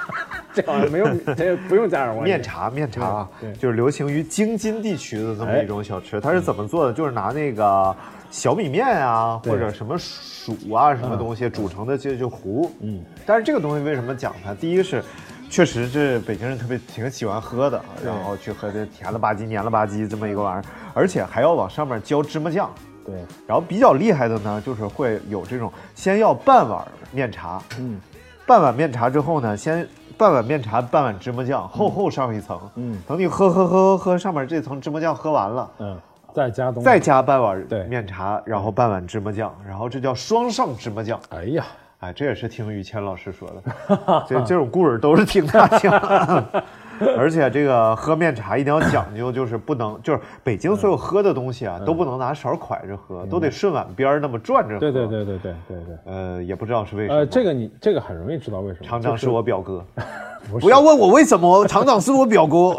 [0.53, 2.21] 这好像没有，这不用加儿化。
[2.21, 6.21] 面茶面茶啊对对就是流行于京津地区的这么哎一种小吃。
[6.21, 6.93] 它是怎么做的？
[6.93, 7.95] 就是拿那个
[8.29, 12.71] 小米面啊，或者什么薯啊什么东西煮成的，就就糊。
[12.81, 14.53] 嗯，但是这个东西为什么讲它？
[14.53, 15.03] 第一是。
[15.47, 22.69] 确实，是北京人特别挺喜欢喝的，然后去喝这甜了吧唧、黏了吧唧这么一个玩意儿，而且还要往上面浇芝麻酱。
[23.05, 23.13] 对，
[23.45, 28.01] 然后比较厉害的呢，就是会有这种先要半碗面茶，嗯
[28.47, 32.59] 半碗面茶之后呢，先半碗面茶，半碗芝麻酱，厚厚上一层。
[32.75, 35.97] 嗯等你喝喝喝喝喝，上面这层芝麻酱喝完了，嗯，
[36.35, 41.17] 再加东西，再加半碗对面茶，然后半碗芝麻酱，然后这叫双上芝麻酱。
[41.29, 41.65] 哎呀，
[42.01, 46.63] 哎，这也是听于谦老师说的， 这这种故事都是听他讲的。
[47.17, 54.79] 而且这个喝面茶一定要讲究，就是不能，就是北京所有喝的东西啊，都不能拿勺蒯着喝，都得顺碗边儿那么转着喝。
[54.79, 55.05] 对对。
[55.05, 55.97] 对对对对对。
[56.05, 57.19] 呃，也不知道是为什么。
[57.19, 59.85] 呃，这个你这个很容易知道为什么，厂长是我表哥。
[60.61, 62.73] 不要问我为什么，厂长是我表哥。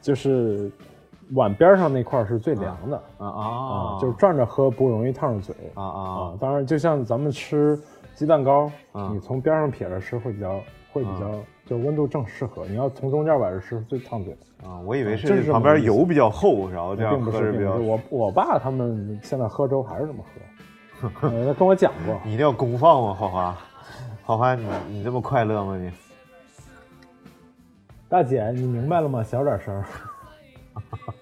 [0.00, 0.70] 就是
[1.34, 6.34] 碗边上那块是最凉的啊啊啊，就是站着喝不容易烫着嘴啊啊啊。
[6.40, 7.78] 当然，就像咱们吃
[8.14, 10.60] 鸡蛋糕，啊你从边上撇着吃会比较
[10.92, 11.30] 会比较，
[11.66, 12.64] 就温度正适合。
[12.66, 14.36] 你要从中间崴着吃最烫嘴。
[14.64, 14.80] 啊！
[14.86, 17.74] 我以为真是是旁边油比较厚，然后这样喝着比较。
[17.74, 20.24] 我我爸他们现在喝粥还是这么
[21.02, 22.18] 喝， 呃他跟我讲过。
[22.24, 23.56] 你一定要公放吗，花花？
[24.24, 25.76] 花花，你你这么快乐吗？
[25.76, 25.92] 你
[28.08, 29.22] 大姐，你明白了吗？
[29.22, 29.84] 小点声儿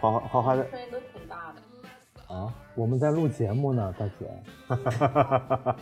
[0.00, 2.34] 花花花花的声音都挺大的。
[2.34, 2.48] 啊！
[2.74, 4.26] 我们在录节目呢，大姐。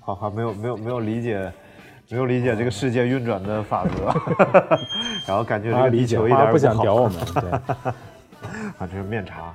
[0.00, 1.52] 花花没有没有没有理解，
[2.08, 4.14] 没有理解这个世界运转的法则，
[5.26, 7.18] 然后感觉这个啊，理解，地球一点花不想屌我们。
[7.34, 7.50] 对，
[8.78, 9.52] 啊，这是面茶。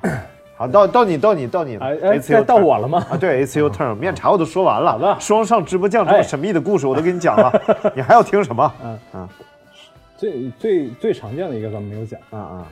[0.57, 3.05] 好，到到你到你到你了，哎哎该到我了吗？
[3.09, 3.95] 啊，对，It's your turn。
[3.95, 7.49] 面茶我都说完了，好的双上直播酱这么哎神秘的故事我都给你讲了，
[7.95, 8.73] 你还要听什么？
[8.83, 9.29] 嗯嗯
[10.17, 12.65] 最最最常见的一个咱们没有讲，嗯嗯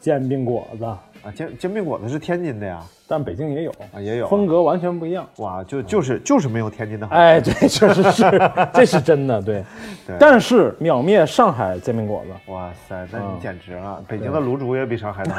[0.00, 0.98] 煎饼果子，啊，
[1.34, 5.26] 煎煎饼果子是天津的呀，但北京也有，啊也有啊风格完全不一样。
[5.38, 7.14] 哇，就就是就是没有天津的好。
[7.14, 8.24] 哎，对，确实是，
[8.72, 9.64] 这是真的，对。
[10.06, 14.02] 对但是秒灭上海煎饼果子，哇塞，那你嗯简直了！
[14.08, 15.36] 北京的卤煮也比上海大。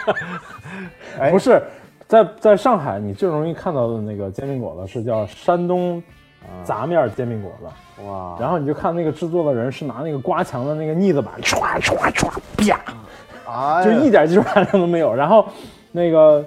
[1.20, 1.62] 哎不是
[2.06, 6.02] 在在上海，你最容易看到的那个煎饼果子是叫山东
[6.64, 7.66] 杂面煎饼果子。
[8.06, 12.80] 哇，然后你就看那个制作的人是拿那个刮墙的那个腻子板，歘歘歘，啪，
[13.52, 15.14] 哎就一点技术含量都没有。
[15.14, 15.46] 然后
[15.90, 16.44] 那个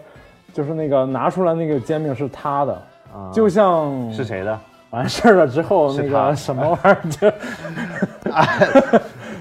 [0.54, 2.74] 就是那个拿出来那个煎饼是他的，
[3.14, 4.60] 啊就像是谁的？
[4.92, 6.98] 完事儿了之后那个什么玩意儿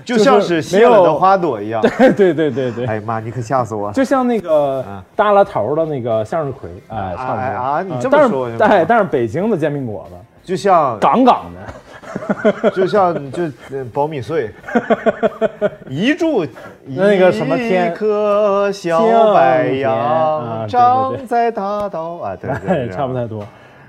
[0.04, 1.80] 就， 就像是谢了的花朵一样。
[1.96, 3.92] 对对对对对，哎呀妈，你可吓死我！
[3.92, 11.60] 就像那个耷拉头的那个向日葵，哎，差不多哎啊你这么说哎，但是北京的煎饼果子就像杠杠的，
[12.74, 14.50] 就像就呃苞米穗，
[15.88, 16.46] 一柱
[16.84, 17.90] 那个什么天？
[17.92, 22.14] 一棵小白杨长在大道。
[22.16, 23.44] 啊，对对差不太多。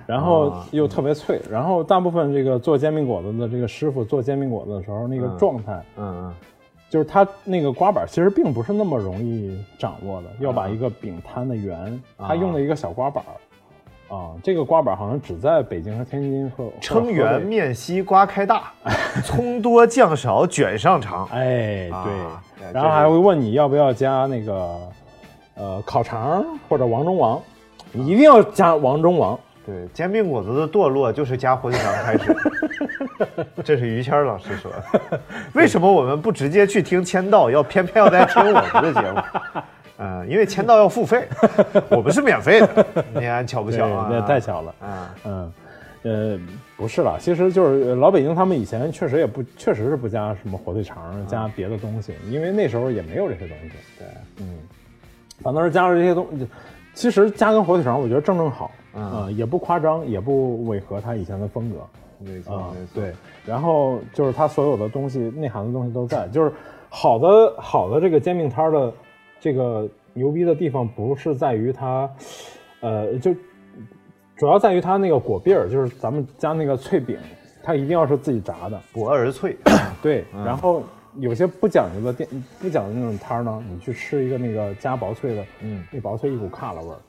[0.06, 6.34] 然后啊又特别脆，然后大部分这个做煎饼果子的这个师傅做煎饼果子的时候，那个状态嗯嗯
[6.88, 13.34] 就是他那个刮板其实并不是那么容易掌握的，要把一个饼摊的圆，他用了一个小刮板儿
[14.16, 18.72] 啊，这个刮板好像只在北京和天津和称和圆面稀瓜开大，
[19.26, 21.28] 葱多酱少卷上肠。
[21.34, 24.80] 哎，对然后还会问你要不要加那个
[25.56, 27.42] 呃烤肠或者王中王，
[27.92, 29.38] 你一定要加王中王。
[29.66, 32.36] 对，煎饼果子的堕落就是加火腿肠开始。
[33.64, 35.20] 这是于谦老师说的。
[35.54, 39.20] 为什么我们不直接去听签到，要偏偏要来听我们的节目？
[39.98, 41.28] 嗯，因为签到要付费，
[41.90, 42.86] 我们是免费的。
[43.14, 44.10] 你看巧不巧啊？
[44.12, 44.76] 那太巧了。
[44.82, 45.16] 啊！
[45.24, 45.54] 嗯，
[46.04, 46.40] 呃，
[46.78, 53.72] 不是了，其实就是呃老北京他们以前确实也不，确实是不加什么火腿肠，加别的东西，因为那时候也没有这些东西。
[53.98, 54.08] 对，
[54.42, 54.58] 嗯，
[55.42, 56.48] 反倒是加了这些东西，
[56.94, 61.78] 其实加根火腿肠，我觉得正正好，啊、也不夸张，也不违和他以前的风格。
[62.20, 63.02] 没错啊、没错。
[63.02, 63.14] 对，
[63.46, 66.52] 然后就是他所有的东西内涵的东西都在，就是
[66.90, 68.94] 好的好的这个煎饼摊的
[69.46, 72.10] 这个牛逼的地方，不是在于它，
[72.82, 73.32] 呃，就
[74.36, 77.16] 主要在于它那个果篦儿，就是咱们家那个脆饼，
[77.64, 79.56] 它一定要是自己炸的，薄而脆。
[80.02, 80.82] 对，然后。
[81.20, 82.28] 有些不讲究的店，
[82.60, 87.00] 不讲究那种摊儿呢，你去吃一个那个加薄脆的，嗯，那薄脆一股卡了味儿，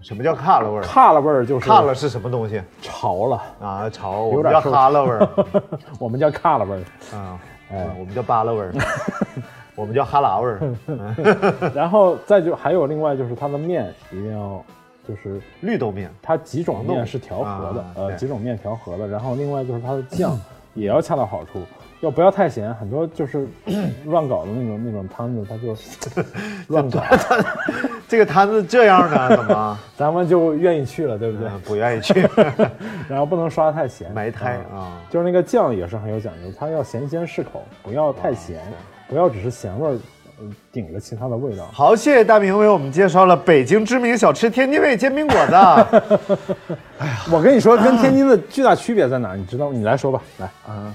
[0.00, 0.82] 什么叫卡了味儿？
[0.82, 3.90] 卡了味儿就是卡了是什么东西潮了，啊？
[3.90, 5.28] 潮，我们叫有点受哈了味儿。
[5.98, 7.16] 我们叫卡了味儿。
[7.16, 7.40] 啊，
[7.72, 8.72] 哎我们叫巴拉味儿，
[9.74, 11.72] 我们叫哈喇味儿。
[11.74, 14.64] 然后再就还有另外就是它的面一定要
[15.06, 19.06] 就是绿豆面，它几种面是调和的啊，呃，对几种面调和的。
[19.06, 20.38] 然后另外就是它的酱
[20.74, 21.62] 也要恰到好处，
[22.00, 22.74] 要不要太咸。
[22.74, 23.46] 很多就是
[24.06, 25.76] 乱搞的那种那种摊子，它就
[26.68, 27.02] 乱搞，
[28.08, 29.78] 这个摊子这样的，怎么？
[29.96, 31.48] 咱们就愿意去了，对不对？
[31.48, 32.26] 嗯不愿意去，
[33.08, 35.00] 然后不能刷得太咸，埋汰啊啊。
[35.10, 38.60] 就是那个酱也是很有讲究，它要咸鲜适口，不要太咸，
[39.14, 39.92] 不要只是咸味儿
[40.40, 41.68] 呃顶着其他的味道。
[41.72, 45.54] 好，谢谢大明为我们介绍了北京知名小吃天津卫煎饼果子。
[46.98, 49.36] 哎 呀我跟你说，跟天津的巨大区别在哪儿？
[49.36, 49.76] 你知道吗？
[49.78, 50.92] 你来说吧，来啊。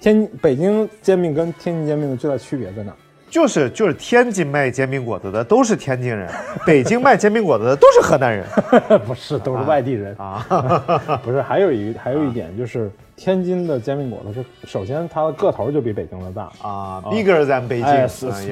[0.00, 2.96] 天北京煎饼跟天津煎饼的最大区别在哪儿？
[3.28, 6.28] 就是就是天津卖煎饼果子的都是天津人，
[6.64, 8.44] 北京卖煎饼果子的都是河南人
[9.06, 10.14] 不是，都是外地人。
[10.16, 10.46] 啊。
[11.24, 17.90] 不是，还有一还有一点就是，天津的煎饼果子是首先它的个头就比北京的大，啊，bigger than 北京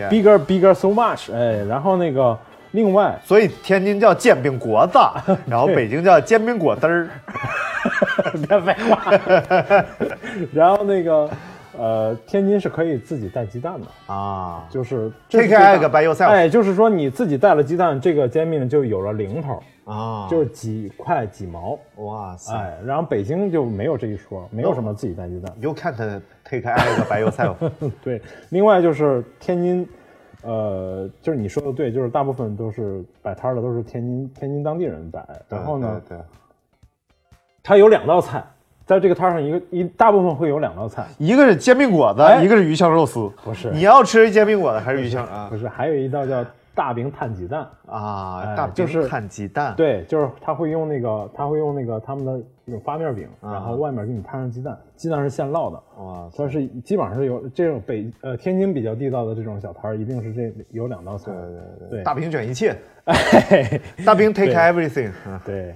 [0.09, 2.37] ，bigger bigger so much，哎，然后那个
[2.73, 4.99] 另外所以天津叫煎饼果子，
[5.47, 7.09] 然后北京叫煎饼果子儿。
[8.49, 9.13] 别废话。
[10.53, 11.29] 然后那个
[11.79, 21.79] 呃，天津是可以自己带鸡蛋的，啊，就是这 Take egg 大 by yourself 哎，就是说你自己带了鸡蛋，这个煎饼就有了零头，啊，就是几块几毛。
[21.97, 22.55] 哇塞。
[22.55, 25.53] 哎，然后北京就没有这一说，没有什么自己带鸡蛋。
[25.61, 27.57] ，You can't take egg by yourself
[28.03, 29.89] 对，另外就是天津，
[30.43, 36.25] 呃，就是你说的对，就是大部分都是摆摊的都是天津天津当地人摆，然后呢，对，对。
[37.63, 38.45] 它有两道菜，
[38.87, 43.31] 在这个摊上一个一大部分会有两道菜，一个是煎饼果子，哎一个是鱼香肉丝。
[43.45, 45.57] 不是你要吃煎饼果子还是鱼香啊不？
[45.57, 46.45] 是，还有一道叫
[46.75, 49.75] 大饼摊鸡蛋，啊，哎大就是饼摊鸡蛋。
[49.77, 55.81] 对，就是他会用那个他会用那个他们的那种发面饼，啊然后外面给你摊上鸡蛋，鸡蛋是现烙的。
[56.03, 61.31] 哇塞，它是基本上是有这种北呃天津比较地道的这种小摊儿，一定是这有两道菜。
[61.33, 65.13] 对对对大饼卷一切，哎，大饼 take everything。
[65.27, 65.75] 嗯对，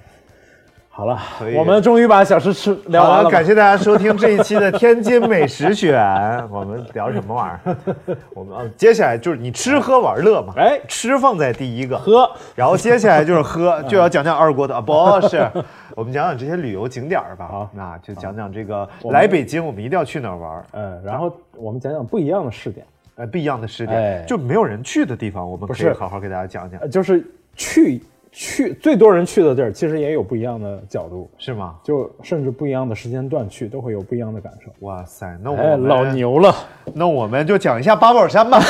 [0.98, 1.16] 好了，
[1.54, 3.30] 我们终于把小吃吃聊完了。
[3.30, 5.96] 感谢大家收听这一期的天津美食选。
[6.50, 8.16] 我们聊什么玩意儿？
[8.34, 10.54] 我们啊，接下来就是你吃喝玩乐嘛。
[10.56, 15.48] 哎吃放在第一个，喝，然后接下来就是喝， 就要讲讲二锅头啊，不是，
[15.94, 17.46] 我们讲讲这些旅游景点儿吧。
[17.46, 20.64] 好那就讲讲这个来北京，我们一定要去哪儿玩儿？
[20.72, 22.84] 嗯，然后我们讲讲不一样的试点，
[23.14, 31.76] 呃，不一样的试哎点，就没有人去的地方，我们可以好好给大家讲讲呃，就是去去最多人去的地儿，其实也有不一样的角度，是吗？
[31.82, 34.70] 就甚至不一样的时间段去，都会有不一样的感受。
[34.86, 36.54] 哇塞，那我老，牛了，
[36.94, 38.60] 那我们就讲一下八宝山吧。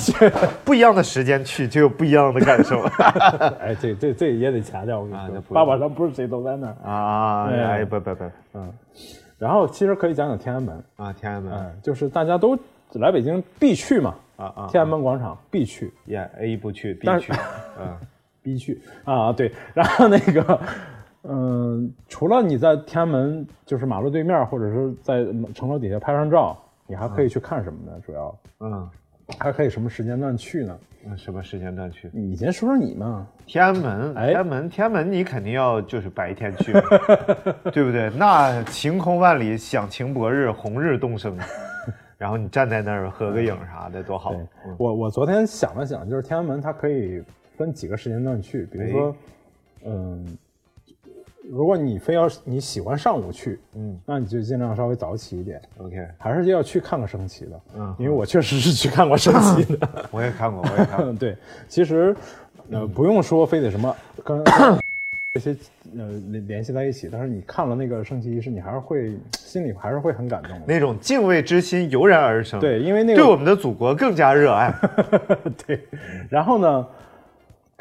[0.64, 2.80] 不一样的时间去，就有不一样的感受。
[3.60, 6.76] 哎，这这这也得强调，我跟你说，啊八宝山不是谁都在那儿。
[6.90, 7.48] 啊！
[7.50, 7.64] 哎。
[7.74, 8.72] 哎，不不不，嗯，
[9.38, 11.52] 然后其实可以讲讲天安门，啊，天安门。
[11.52, 12.56] 嗯，就是大家都
[12.94, 17.32] 来北京必去嘛，啊啊，天安门广场必去，也 A 不去，B 去，
[17.80, 17.96] 嗯，
[18.44, 19.50] 必去啊，对。
[19.72, 20.60] 然后那个，
[21.22, 27.98] 嗯，除了你在天安门就是马路对面，或者是在城楼底下拍张照，你还可以去看什么呢？
[28.04, 28.88] 主要嗯
[29.38, 30.78] 还可以什么时间段去呢？
[31.06, 32.10] 嗯，什么时间段去？
[32.12, 33.26] 你先说说你嘛。
[33.46, 36.72] 天安门，哎天安门，天安门，你肯定要就是白天去，
[37.72, 38.10] 对不对？
[38.16, 41.38] 那晴空万里，响晴博日，红日东升，
[42.18, 44.32] 然后你站在那儿合个影啥的，多好。
[44.34, 44.46] 嗯
[44.78, 47.22] 我，我昨天想了想，就是天安门它可以
[47.56, 49.16] 分几个时间段去，比如说，
[49.84, 50.38] 嗯，
[51.50, 57.60] 如果你非要你喜欢上午去，嗯那你就尽量稍微早起一点，，OK，还是要去看看升旗的。
[57.76, 59.88] 嗯因为我确实是去看过升旗的。
[60.10, 61.36] 我也看过，我也看 对，
[61.68, 62.14] 其实
[62.70, 64.42] 呃不用说非得什么跟
[65.34, 65.50] 这些
[65.98, 70.64] 呃联联系在一起，但是你看了那个升旗仪式，你还是会心里还是会很感动的。
[70.64, 74.72] 那种敬畏之心油然而生，对，因为那个对我们的祖国更加热爱。
[75.66, 75.80] 对，
[76.30, 76.86] 然后呢，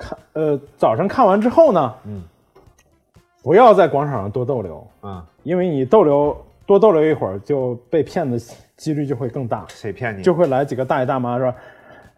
[0.03, 2.21] 看呃早上看完之后呢，嗯，
[3.41, 6.35] 不要在广场上多逗留，啊，因为你逗留
[6.65, 8.37] 多逗留一会儿，就被骗的
[8.75, 10.21] 几率就会更大，谁骗你？
[10.21, 11.53] 就会来几个大爷大妈说。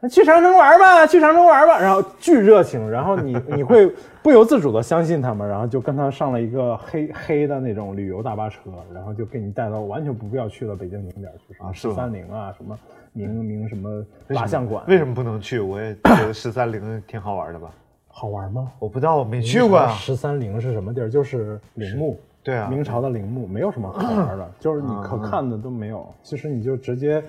[0.10, 8.60] 去长城玩吧，去长城玩吧，然后巨热情，然后你 你会不由自主的相信他们，然后就跟他上了一个黑黑的那种旅游大巴车，
[8.94, 12.78] 然后就给你带到完全不必要去的北京景点去，啊十三陵啊，什么
[13.14, 15.60] 明明什么蜡像馆，为什么不能去？
[15.60, 17.72] 我也觉得十三陵挺好玩的吧。
[18.08, 18.72] 好玩吗？
[18.80, 19.90] 我不知道，我没去过啊。
[19.90, 21.10] 十三陵是什么地儿？
[21.10, 26.08] 就是陵墓，对啊，明朝的陵墓，没有什么好玩的，就是你可看的都没有。
[26.24, 27.22] 其实你就直接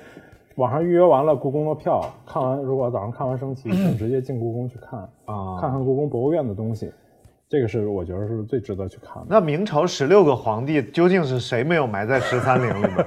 [0.57, 5.59] 网上预约完了故宫的票，看完如果早上看完升旗，就直接进故宫去看，啊。
[5.61, 6.91] 看看故宫博物院的东西，
[7.49, 9.27] 这个是我觉得是最值得去看的。
[9.29, 13.07] 那明朝十六个皇帝究竟是谁没有埋在十三陵里面？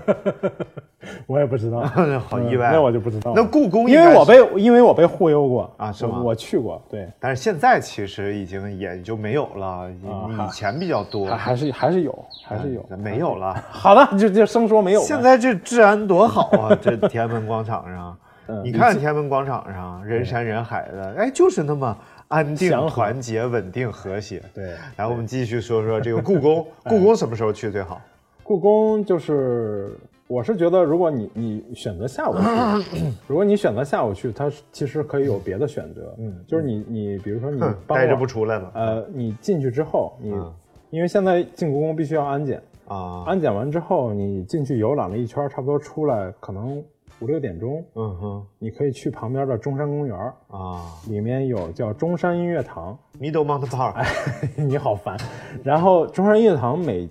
[1.27, 1.81] 我也不知道，
[2.27, 2.69] 好意外。
[2.69, 3.41] 嗯那我就不知道了。
[3.41, 13.53] 那故宫因为我被因为我被忽悠过啊是吗我我去过，对，但是现在其实已经也就没有了，以前比较多，还还是还是有，还是有，没有了。
[13.69, 15.05] 好的，就就生说没有吧。
[15.05, 16.77] 现在这治安多好啊！
[16.81, 21.97] 这天安门广场上， 嗯你看天安门广场上人山人海的，哎，就是那么
[22.29, 24.41] 安定、团结、稳定、和谐。
[24.53, 26.65] 对，然后，我们继续说说这个故宫。
[26.87, 28.01] 故宫什么时候去最好？
[28.43, 29.91] 故宫就是，
[30.27, 40.53] 我是觉得，如果你你选择下午去， 如果你选择下午去，它其实可以有别的选择，嗯，就是你你比如说你待着不出来了呃，你进去之后，你、嗯
[40.91, 43.23] 因为现在进故宫必须要安检，啊！
[43.27, 46.83] 安检完之后，你进去游览了一圈，差不多出来可能
[47.21, 50.17] 五六点钟，嗯哼你可以去旁边的中山公园，
[50.49, 54.05] 啊里面有叫中山音乐堂，，Middle Mount Park
[54.55, 55.17] 你好烦。
[55.63, 57.09] 然后中山音乐堂每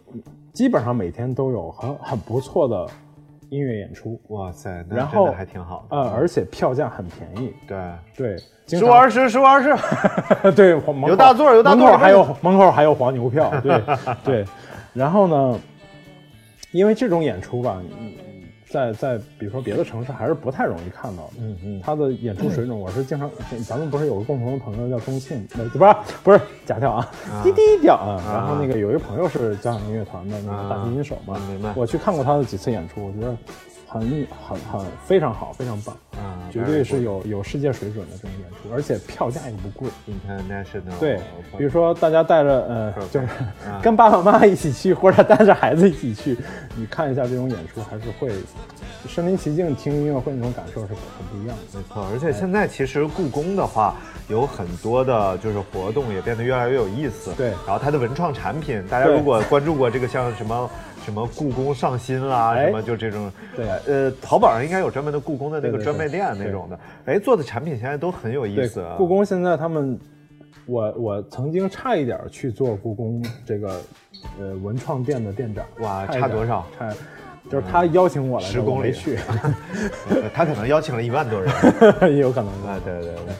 [0.53, 2.87] 基本上每天都有很很不错的
[3.51, 5.97] 音乐演出，哇塞，那然后真的还挺好的。
[5.97, 7.53] 呃，而且票价很便宜。
[7.67, 7.79] 对，
[8.17, 9.75] 对，经十五二十，十五二十。
[10.57, 10.71] 对，
[11.07, 13.83] 有大座有大座门口还有门口还有黄牛票，对
[14.25, 14.45] 对。
[14.95, 15.61] 然后呢，
[16.73, 18.13] 因为这种演出吧，嗯
[18.71, 21.33] 在在比如说别的城市还是不太容易看到的。
[21.41, 23.31] 嗯嗯，他的演出水准，我是经常，
[23.67, 27.11] 咱们不是有个共同的朋友叫钟庆，呃，不是不是假跳啊，
[27.43, 28.23] 滴滴跳啊。
[28.27, 33.37] 然后那个有一个朋友是交响音乐团的那个大提琴手嘛啊，明白我去看过他的几次演出，我觉得
[33.89, 34.01] 很
[34.47, 39.89] 很很非常好，非常棒，啊绝对是有有世界水准的这种演出，而且票价也不贵。
[40.07, 41.19] international 对，
[41.57, 43.27] 比如说大家带着呃，就是
[43.67, 46.37] 啊 跟爸爸妈妈一起去，或者带着孩子一起去，
[46.77, 48.31] 你看一下这种演出，还是会
[49.07, 50.97] 身临其境听音乐会那种感受是很
[51.31, 51.79] 不一样的。
[51.79, 53.95] 没错，而且现在其实故宫的话，
[54.29, 57.33] 有很多的就是活动也变得越来越有意思。
[57.35, 60.71] 对然后它的文创产品，大家如果关注过这个像什么
[61.09, 69.99] 什么故宫上新啦，哎什么就这种，对呃，淘宝上应该有专门的故宫的那个专卖店那种的，哎，做的产品现在都很有意思。，啊故宫现在他们，
[70.67, 73.81] 我我曾经差一点去做故宫这个
[74.39, 75.65] 呃文创店的店长。
[75.81, 76.67] 哇差差多少？
[76.79, 76.93] 差，
[77.51, 79.17] 就是他邀请我来10的，我公里没去，
[80.11, 81.51] 呃 他可能邀请了一万多人。
[82.15, 82.53] 也有可能。
[82.67, 83.35] 啊，对对对，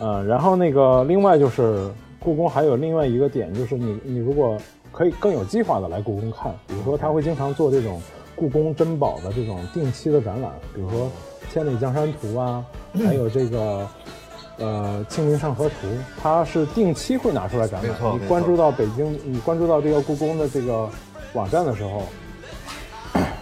[0.00, 1.88] 嗯，然后那个另外就是
[2.18, 4.58] 故宫还有另外一个点，就是你你如果
[4.94, 8.00] 可以更有计划的来故宫看，比如说他会经常做这种
[8.36, 11.06] 故宫珍宝的这种定期的展览，比如说
[11.52, 12.64] 《千里江山图》啊，
[13.04, 13.86] 还有这个。
[14.56, 15.74] 呃，《清明上河图》，
[16.22, 17.92] 它是定期会拿出来展览。
[18.14, 20.88] 你关注到北京，你关注到这个故宫的这个
[21.32, 22.04] 网站的时候，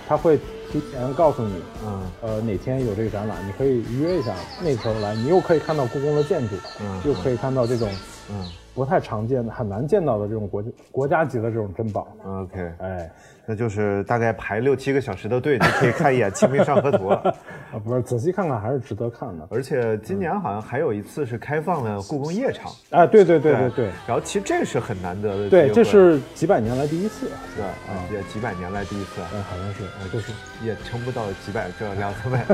[0.08, 0.38] 他会
[0.72, 1.52] 提前告诉你，
[1.84, 7.90] 嗯呃，哪天有这个展览，你可以预约一下，那时候来，你又可以看到故宫的建筑，嗯又可以看到这种
[8.30, 12.08] 嗯不太常见的、很难见到的这种国国家级的这种珍宝。
[12.24, 13.10] ，OK，哎，
[13.46, 17.34] 那就是大概排六七个小时的队就可以看一眼《清明上河图》了。
[17.72, 19.46] 啊，不是，仔细看看还是值得看的。
[19.50, 22.70] 而且今年好像还有一次是开放了故宫夜场。
[22.90, 27.26] 哎，对对对对对然后其实这是很难得的对，这是几百年来第一次，
[27.56, 30.32] 对啊，也几百年来第一次，嗯，好像是，呃就是
[30.62, 32.44] 也撑不到几百，这两三百，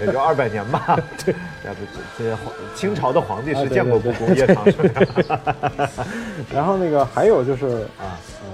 [0.00, 0.98] 也就二百年吧。
[1.24, 1.34] 对，
[1.66, 1.80] 要不
[2.16, 4.64] 这这皇清朝的皇帝是见过故宫夜场？
[6.54, 7.66] 然后那个还有就是，
[7.98, 8.48] 啊，呃，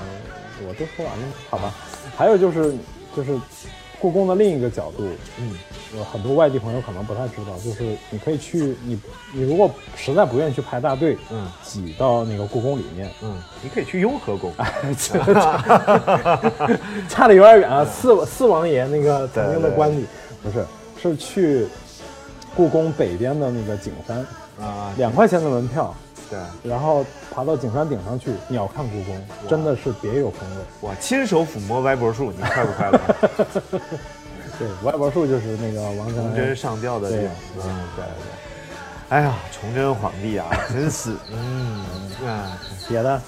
[0.74, 1.72] 我都说完了，好吧。
[2.16, 2.74] 还有就是
[3.16, 3.38] 就是
[4.00, 5.08] 故宫的另一个角度，
[5.38, 5.56] 嗯，
[5.96, 8.98] 有，很多外地朋友可能不太知道，就是你可以去，你
[9.32, 14.52] 你如果实在不愿意去排大队，嗯挤到那个故宫里面，嗯，你可以去雍和宫，
[17.08, 17.84] 差的有点远啊。
[17.84, 20.04] 四四王爷那个曾经的官邸，
[20.42, 20.66] 不是，
[21.00, 21.66] 是去
[22.56, 24.18] 故宫北边的那个景山，
[24.60, 25.94] 啊，两块钱的门票，
[26.62, 30.62] 对，然后爬到景山顶上去鸟瞰故宫，真的是别有风味。
[30.80, 33.00] 我亲手抚摸歪脖树，你快不快乐？
[34.58, 36.54] 对，歪脖树就是那个王承崇祯。
[36.54, 37.34] 上吊的地对方，
[37.66, 38.10] 嗯，对对。
[39.10, 41.84] 哎呀，崇祯皇帝啊，真是，嗯
[42.26, 42.58] 啊，
[42.88, 43.20] 别的，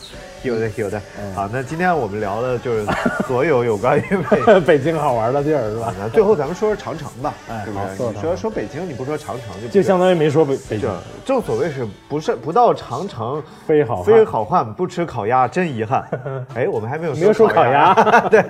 [0.46, 1.00] 有的有的。
[1.20, 2.86] 嗯好，那今天我们聊的就是
[3.26, 5.92] 所有有关于北 北京好玩的地儿是吧？
[6.00, 10.88] 那最后咱们说说长城吧，哎你说说北京，你不说长城就就相当于没说北北京就
[11.24, 16.04] 正所谓是不是不到长城非好非好汉，不吃烤鸭真遗憾。
[16.54, 17.92] 哎，我们还没有没有说烤鸭
[18.30, 18.42] 对，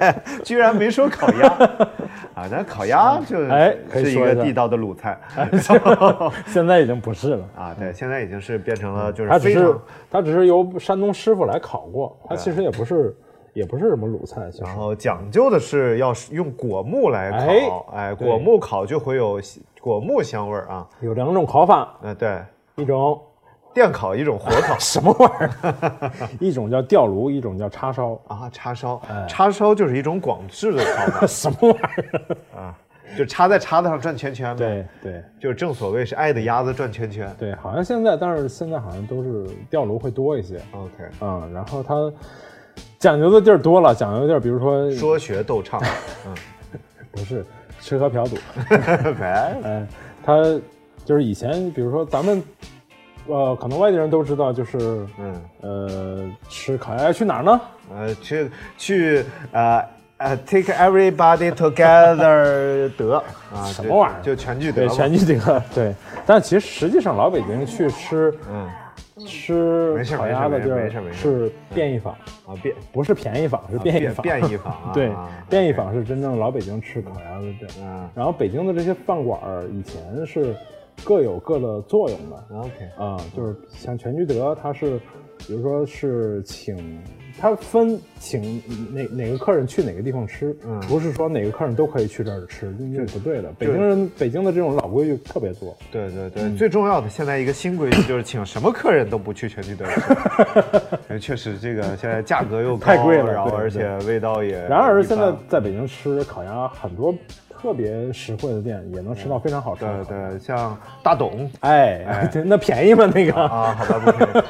[0.44, 1.49] 居然没说烤鸭
[2.34, 2.47] 啊！
[2.51, 5.18] 咱烤鸭就哎是一个地道的鲁菜
[6.47, 7.44] 现在已经不是了。
[7.57, 7.74] 啊。
[7.78, 9.74] 对，现在已经是变成了就是它只是。
[10.09, 13.16] 它只是由山东师傅来烤过，它其实也不是
[13.53, 17.30] 也不是什么鲁菜，然后讲究的是要用果木来
[17.68, 19.41] 烤，哎，对果木烤就会有
[19.80, 20.87] 果木香味儿啊。
[21.01, 22.43] 有两种烤法，呃，对，
[22.76, 23.20] 一种
[23.72, 26.11] 电烤一种火烤 什么玩意儿？
[26.41, 28.18] 一种叫吊炉，一种叫叉烧。
[28.26, 31.78] 啊，叉烧，哎叉烧就是一种广式的烤法 什么玩意
[32.55, 32.61] 儿？
[32.61, 32.78] 啊，
[33.16, 34.86] 就插在叉子上转圈圈呗。
[35.02, 35.24] 对对。
[35.38, 37.30] 就正所谓是爱的鸭子转圈圈。
[37.38, 42.12] 对，好像现在，但是现在好像都是吊炉会多一些，OK，嗯，然后它
[42.98, 45.80] 讲究的地儿多了，讲究的地儿，比如说说学逗唱，
[46.26, 46.34] 嗯，
[47.12, 47.44] 不是
[47.80, 48.36] 吃喝嫖赌，
[49.22, 49.86] 哎，嗯，
[50.24, 50.42] 它
[51.04, 52.42] 就是以前，比如说咱们，
[53.28, 57.61] 呃，可能外地人都知道，就是嗯，呃，吃烤鸭去哪儿呢？
[57.94, 59.80] 呃，去去呃
[60.18, 63.22] 呃，take everybody together 德
[63.54, 65.94] 啊，什么玩意儿就全聚德对，全聚德，对。
[66.24, 68.66] 但其实实际上老北京去吃嗯
[69.26, 72.12] 吃烤鸭的地儿是便宜坊，
[72.46, 74.22] 啊便不是便宜坊，是便宜坊。
[74.22, 77.70] 便宜坊啊，对啊，便宜坊是真正老北京吃烤鸭的地儿。
[77.82, 80.54] 嗯然后北京的这些饭馆儿以前是
[81.04, 84.98] 各有各的作用的，OK，啊，就是像全聚德，它是
[85.46, 87.02] 比如说是请
[87.39, 88.62] 它分请
[88.93, 93.51] 哪哪个客人去哪个地方吃，嗯不是说哪个客人都可以去这儿吃，这是不对的。
[93.59, 95.76] 北京人北京的这种老规矩特别多。
[95.93, 100.01] 对对对，嗯最重要的现在一个新规矩就是，请什么客人都不去全聚德吃。
[101.09, 104.61] 因 为确实这个现在价格又高，太贵了然后而且味道也。
[104.68, 107.14] 然而现在在北京吃烤鸭，很多
[107.51, 110.05] 特别实惠的店也能吃到非常好吃的。
[110.05, 113.11] 对对，像大董哎， 那便宜吗？
[113.14, 114.47] 那个啊，好吧，不便宜。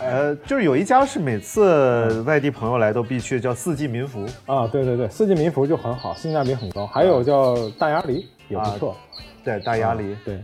[0.00, 4.26] 呃，就是有一家是每次外地朋友来都必去，叫四季民福。
[4.46, 6.86] 啊，对对对，四季民福就很好，性价比很高。
[6.86, 8.96] 还有叫大鸭梨也不错，
[9.44, 10.16] 对，大鸭梨。
[10.24, 10.42] 对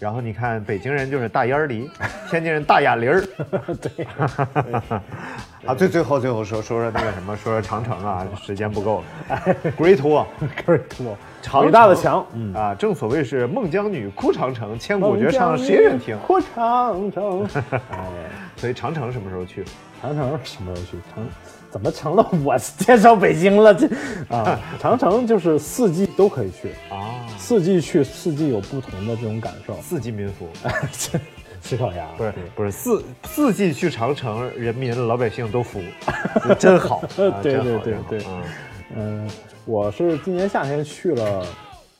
[0.00, 1.88] 然后你看，北京人就是大烟儿梨，
[2.30, 3.22] 天津人大哑梨儿。
[3.80, 4.06] 对，
[5.66, 9.38] 啊，最最后最后说说说那个什么，说说长城啊， 时间不够了。
[9.78, 12.54] Great Wall，Great Wall，长伟大的墙，嗯。
[12.54, 16.18] 啊，正所谓是孟姜女哭长城，千古绝唱谁人听？
[16.20, 17.46] 哭长城，
[17.90, 17.98] 哎，
[18.62, 19.64] 所以长城什么时候去？
[20.00, 20.96] 长城什么时候去？
[21.12, 21.26] 长
[21.68, 23.74] 怎么成了我介绍北京了？
[23.74, 23.88] 这
[24.28, 29.74] 啊，长城就是四季都可以去，啊，四季去，四季有不同的这种感受。
[29.82, 30.48] 四季民福
[30.92, 31.20] 吃
[31.60, 35.80] 吃烤鸭不是不是四四季去长城，人民老百姓都服，
[36.56, 38.42] 真好， 啊对对对对嗯
[38.94, 39.30] 嗯，
[39.64, 41.44] 我是今年夏天去了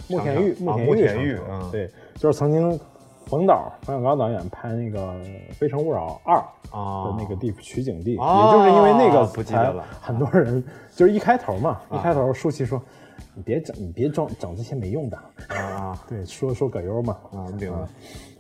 [0.07, 2.79] 慕田峪，啊慕慕田峪长城峪嗯对，就是曾经
[3.27, 5.15] 冯导冯小刚导演拍那个
[5.53, 6.37] 《非诚勿扰二》
[6.77, 10.63] 啊的那个地取景地，哦也就是因为那个才不记得了很多人
[10.95, 12.81] 就是一开头嘛，一开头舒淇说。
[13.35, 15.17] 你别整，你别装整这些没用的。
[15.49, 17.17] 啊啊对，说说葛优嘛。
[17.33, 17.79] 啊，明白，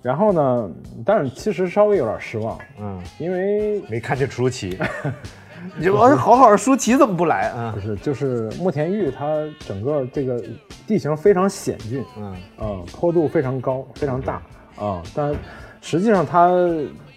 [0.02, 0.70] 然后呢，
[1.02, 4.78] 但是其实稍微有点失望，嗯，因为没看见舒淇，
[5.78, 7.80] 你要是好好的舒淇怎么不来啊不？
[7.80, 9.26] 是就是慕田峪，它
[9.60, 10.42] 整个这个
[10.86, 14.42] 地形非常险峻，嗯嗯，坡度非常高，非常大
[14.84, 15.34] 啊、但
[15.80, 16.50] 实际上它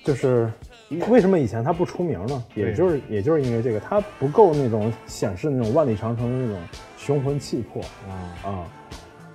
[0.03, 0.51] 就是
[1.09, 2.43] 为什么以前它不出名呢？
[2.53, 6.61] 也就是也就是因为这个，它不够那种显示那种万里长城的那种
[6.97, 8.65] 雄浑气魄啊啊、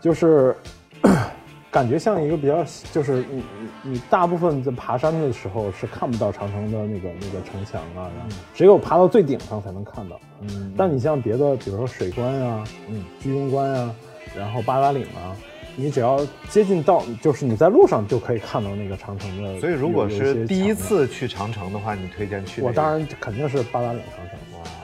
[0.00, 0.54] 就是
[1.72, 3.42] 感觉像一个比较，就是你
[3.82, 10.20] 你你大部分在爬山的时候是看不到长城的那个那个城墙啊，然后只有爬到最顶上才能看到。
[10.40, 10.72] 嗯。
[10.76, 13.94] 但你像别的，比如说水关啊，嗯，居庸关啊，
[14.36, 15.34] 然后八达岭啊，
[15.80, 19.58] 你只要接近到，就是你在路上就可以看到那个长城的。
[19.60, 22.60] 所以如果是第一次去长城的话，你推荐去？
[22.60, 24.38] 我当然肯定是八达岭长城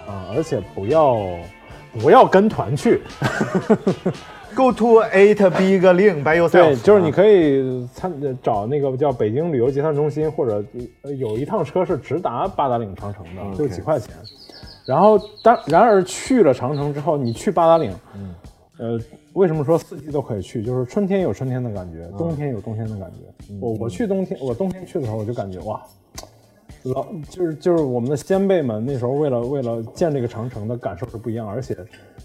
[0.08, 1.18] 啊、而且不要
[2.00, 3.02] 不要跟团去，
[4.54, 6.50] Go to eight big link by yourself。
[6.72, 8.10] 对，就是你可以参
[8.42, 10.64] 找那个叫北京旅游集散中心，或者
[11.02, 14.14] 呃有一趟车是直达八达岭长城的就几块钱。
[14.86, 18.32] 然后当然而去了长城之后，你去八达岭，嗯
[18.78, 19.00] 呃，
[19.32, 20.62] 为什么说四季都可以去？
[20.62, 23.54] 就是春天有春天的感觉，冬天有冬天的感觉。
[23.60, 25.82] 我我去冬天，我冬天去的时候，我就感觉哇，
[26.82, 31.76] 老就是就是我们的先辈们那时候为了为了建这个长城的感受是不一样，而且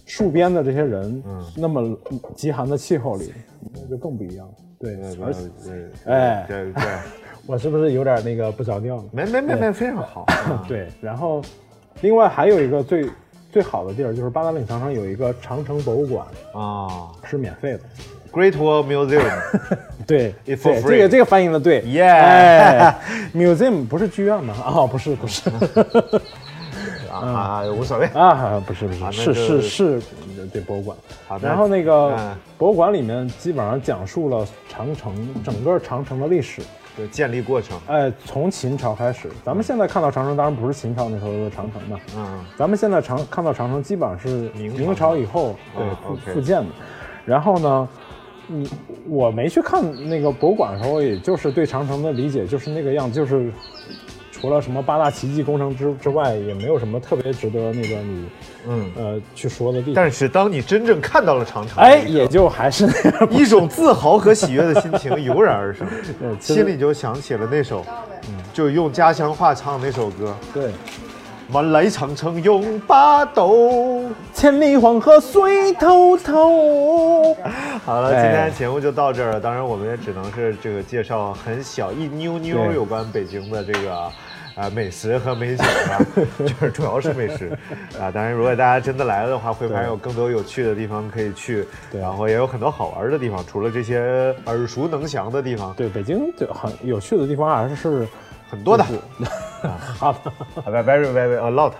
[0.06, 1.98] 戍边的这些人，嗯那么
[2.36, 3.32] 极寒的气候里，
[3.74, 4.46] 那就更不一样。
[4.48, 6.84] 了，对而且对，哎对对，
[7.48, 9.06] 我是不是有点那个不着调了？
[9.14, 10.24] 没没没没，非常好。
[10.28, 11.42] 啊对，然后
[12.02, 13.08] 另外还有一个最
[13.52, 17.80] 最好的地儿，就是八达岭长城有一个长城博物馆，啊是免费的。
[18.32, 19.30] ，Great Wall Museum。
[20.08, 23.00] 对对这个这个翻译的对 Yeah 哎
[23.34, 24.54] ，museum 不是剧院吗？
[24.66, 25.50] 啊，不是不是
[27.12, 27.16] 啊
[27.62, 28.08] 啊，无所谓。
[28.08, 30.02] 啊，不是不是，啊是是是
[30.52, 30.98] 对博物馆。
[31.28, 36.62] 好的然后那个嗯博物馆里面基本上讲述了长城整个长城的历史，
[36.96, 37.80] 对建立过程。
[37.88, 39.30] 哎，从秦朝开始。
[39.44, 46.70] 咱们现在看到长城，当然不是秦朝那时候的长城嘛，嗯咱们现在长看到长城基本上是明朝以后对啊复复建的。
[47.26, 47.88] 然后呢，
[48.48, 48.70] 你
[49.08, 53.52] 我没去看那个博物馆的时候，也就是对长城的理解就是那个样子，就是
[54.42, 58.30] 除了什么八大奇迹工程之之外，也没有什么特别值得那个你
[58.68, 58.92] 嗯。
[58.98, 59.94] 呃去说的地方。
[59.94, 63.30] 但是当你真正看到了长城，哎，也就还是那样。
[63.32, 65.88] 一种自豪和喜悦的心情油然而生，
[66.42, 67.86] 心里就想起了那首，
[68.52, 70.66] 就用家乡话唱那首歌对，
[71.52, 72.88] 《万里长城永不
[73.34, 73.48] 倒》。
[74.34, 76.34] 千里黄河水滔滔。
[77.86, 79.40] 好了，哎今天的节目就到这儿了。
[79.40, 84.12] 当然，我们也只能是这个介绍很小一妞妞有关北京的这个。
[84.56, 85.98] 啊，美食和美景啊，
[86.40, 87.50] 就是主要是美食
[88.00, 88.12] 啊。
[88.12, 93.44] 当然，如果大家真的来了的话，会发现有更多有趣的地方可以去，对然后也有很多好玩的地方。
[93.46, 98.08] 除了这些耳熟能详的地方，对，北京就很有趣的地方还是
[98.52, 98.84] 很多的。
[100.00, 100.32] 好的，
[100.66, 101.72] 好的，very very a lot。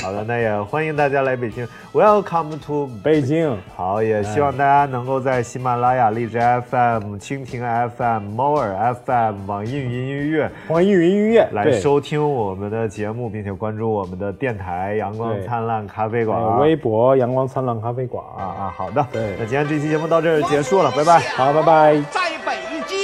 [0.00, 3.58] 好的，那也欢迎大家来北京，Welcome to 北京。
[3.76, 7.60] 好，也希望大家能够在喜马拉雅、荔枝 FM、蜻蜓
[7.98, 22.00] FM、猫耳 FM、网易云音乐、网易云音乐来收听我们的节目，并且关注我们的电台“阳光灿烂咖啡馆”、微博“阳光灿烂咖啡馆”啊啊，好的，对，那今天这期节目到这儿结束了，拜拜，好，拜拜。
[22.12, 22.54] 在北
[22.86, 22.96] 京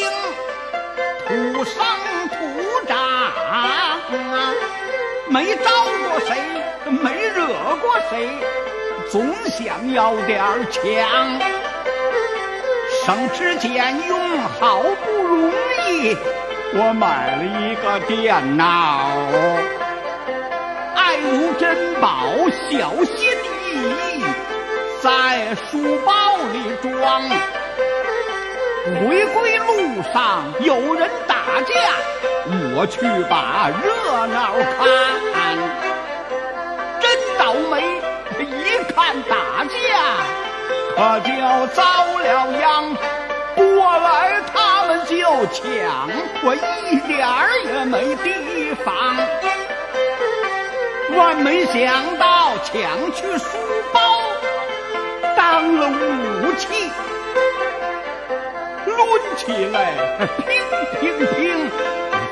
[1.52, 1.82] 土生
[8.10, 8.28] 谁，
[9.08, 10.82] 总想要点强。
[13.04, 15.48] 省吃俭用好不容
[15.86, 16.16] 易，
[16.74, 19.06] 我买了一个电脑，
[20.96, 22.26] 爱如珍宝，
[22.68, 23.30] 小心
[23.64, 24.24] 翼翼，
[25.00, 27.22] 在书包里装。
[28.98, 31.72] 回归路上有人打架，
[32.74, 33.00] 我去
[33.30, 35.29] 把热闹看。
[39.28, 39.72] 打架，
[40.96, 41.30] 可就
[41.74, 41.82] 遭
[42.18, 42.96] 了殃。
[43.56, 45.16] 过来他们就
[45.52, 46.08] 抢，
[46.42, 49.16] 我一点儿也没提防。
[51.16, 53.58] 万没想到抢去书
[53.92, 54.00] 包，
[55.36, 56.90] 当了武器。
[58.86, 58.96] 抡
[59.36, 59.92] 起来，
[60.38, 60.62] 乒
[61.00, 61.70] 乒乒，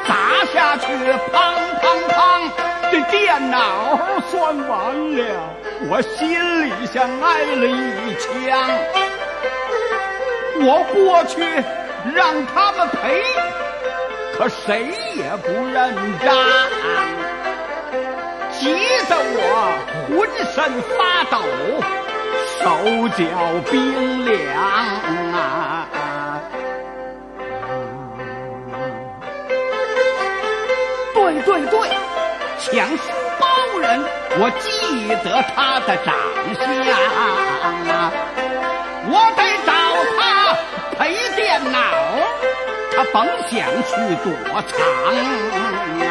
[0.06, 0.86] 砸下去，
[1.32, 1.36] 砰
[1.82, 2.50] 砰砰，
[2.90, 3.98] 这电脑
[4.30, 5.20] 算完了，
[5.82, 6.28] 我心
[6.64, 8.26] 里像挨了一枪。
[10.60, 11.40] 我过去
[12.14, 13.22] 让他们赔，
[14.36, 16.34] 可谁也不认账，
[18.50, 18.74] 急
[19.08, 19.40] 得我
[20.08, 20.10] 浑
[20.52, 20.56] 身
[20.96, 20.98] 发
[21.30, 21.34] 抖，
[22.58, 22.64] 手
[23.10, 23.22] 脚
[23.70, 23.72] 冰
[24.24, 24.36] 凉
[25.32, 25.36] 啊！
[31.14, 31.74] 对对对，
[32.58, 32.66] 抢
[32.96, 33.02] 书
[33.80, 34.02] 人，
[34.38, 36.14] 我记得他的长
[36.54, 36.60] 相
[37.88, 38.12] 啊，
[39.10, 39.70] 我得找
[40.18, 40.20] 他
[40.98, 40.98] 赔
[41.34, 41.38] 电
[41.72, 41.76] 脑，
[42.94, 43.16] 他甭
[43.48, 43.90] 想去
[44.22, 44.26] 躲
[44.62, 44.74] 藏
[46.06, 46.10] 啊！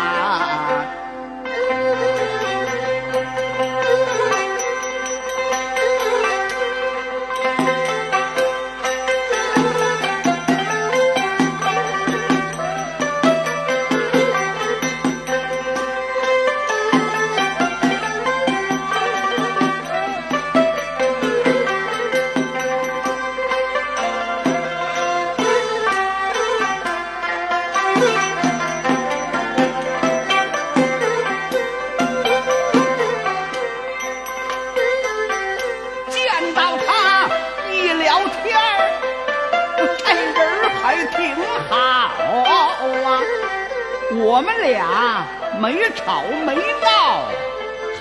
[46.08, 47.26] 没吵没闹，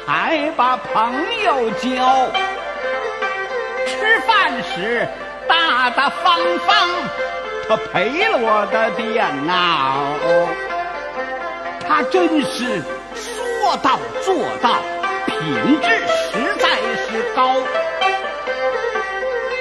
[0.06, 1.12] 还把朋
[1.44, 2.28] 友交。
[3.84, 5.08] 吃饭时
[5.48, 6.88] 大大方方，
[7.68, 10.04] 他赔了我的电脑。
[11.88, 12.80] 他真是
[13.16, 14.76] 说到做到，
[15.26, 16.68] 品质实在
[17.08, 17.56] 是高。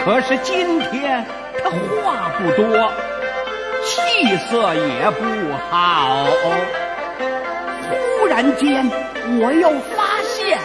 [0.04, 1.26] 可是今天
[1.64, 2.91] 他话不多，
[3.84, 5.24] 气色也不
[5.72, 6.28] 好。
[8.36, 8.86] 忽然间，
[9.39, 10.59] 我又发现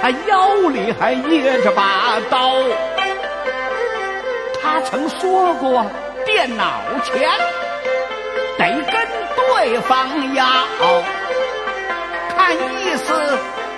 [0.00, 2.54] 他腰里还掖着把刀。
[4.62, 5.84] 他曾说过，
[6.24, 7.28] 电脑钱
[8.56, 9.06] 得跟
[9.36, 10.46] 对方要，
[12.34, 13.12] 看意思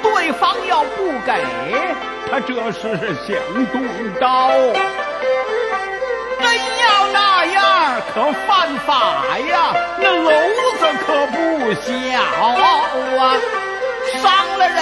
[0.05, 1.45] 对方要不给，
[2.31, 2.81] 他这是
[3.27, 3.35] 想
[3.73, 3.83] 动
[4.21, 4.53] 刀。
[6.53, 8.93] 真要那样，可犯法
[9.39, 9.73] 呀！
[9.99, 10.29] 那篓
[10.79, 11.35] 子可不
[11.81, 11.89] 小
[13.19, 13.25] 啊，
[14.21, 14.23] 伤
[14.59, 14.79] 了人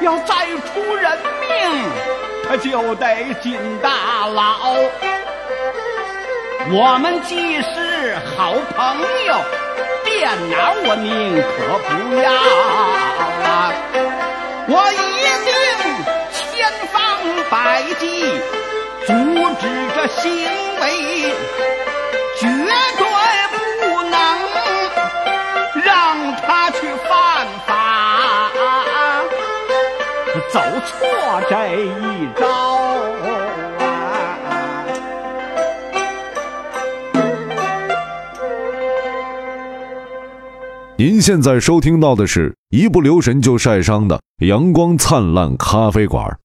[0.00, 0.34] 要再
[0.66, 1.06] 出人
[1.40, 1.50] 命，
[2.48, 4.74] 他就得进大牢。
[6.70, 9.34] 我们既是好朋友，
[10.04, 12.32] 电脑我宁可不要
[13.48, 13.72] 啊！
[14.68, 14.96] 我一
[15.44, 15.50] 定
[16.32, 16.42] 千
[16.88, 16.96] 方
[17.50, 18.04] 百计
[19.52, 20.32] 阻止这行
[20.80, 20.86] 为，
[22.38, 22.46] 绝
[22.96, 23.04] 对
[23.50, 24.16] 不能
[25.84, 28.50] 让他去犯法，
[30.50, 30.96] 走错
[31.50, 32.46] 这一招
[33.84, 33.84] 啊！
[40.96, 46.38] 您现在收听到的是一不留神就晒伤的阳光灿烂咖啡馆。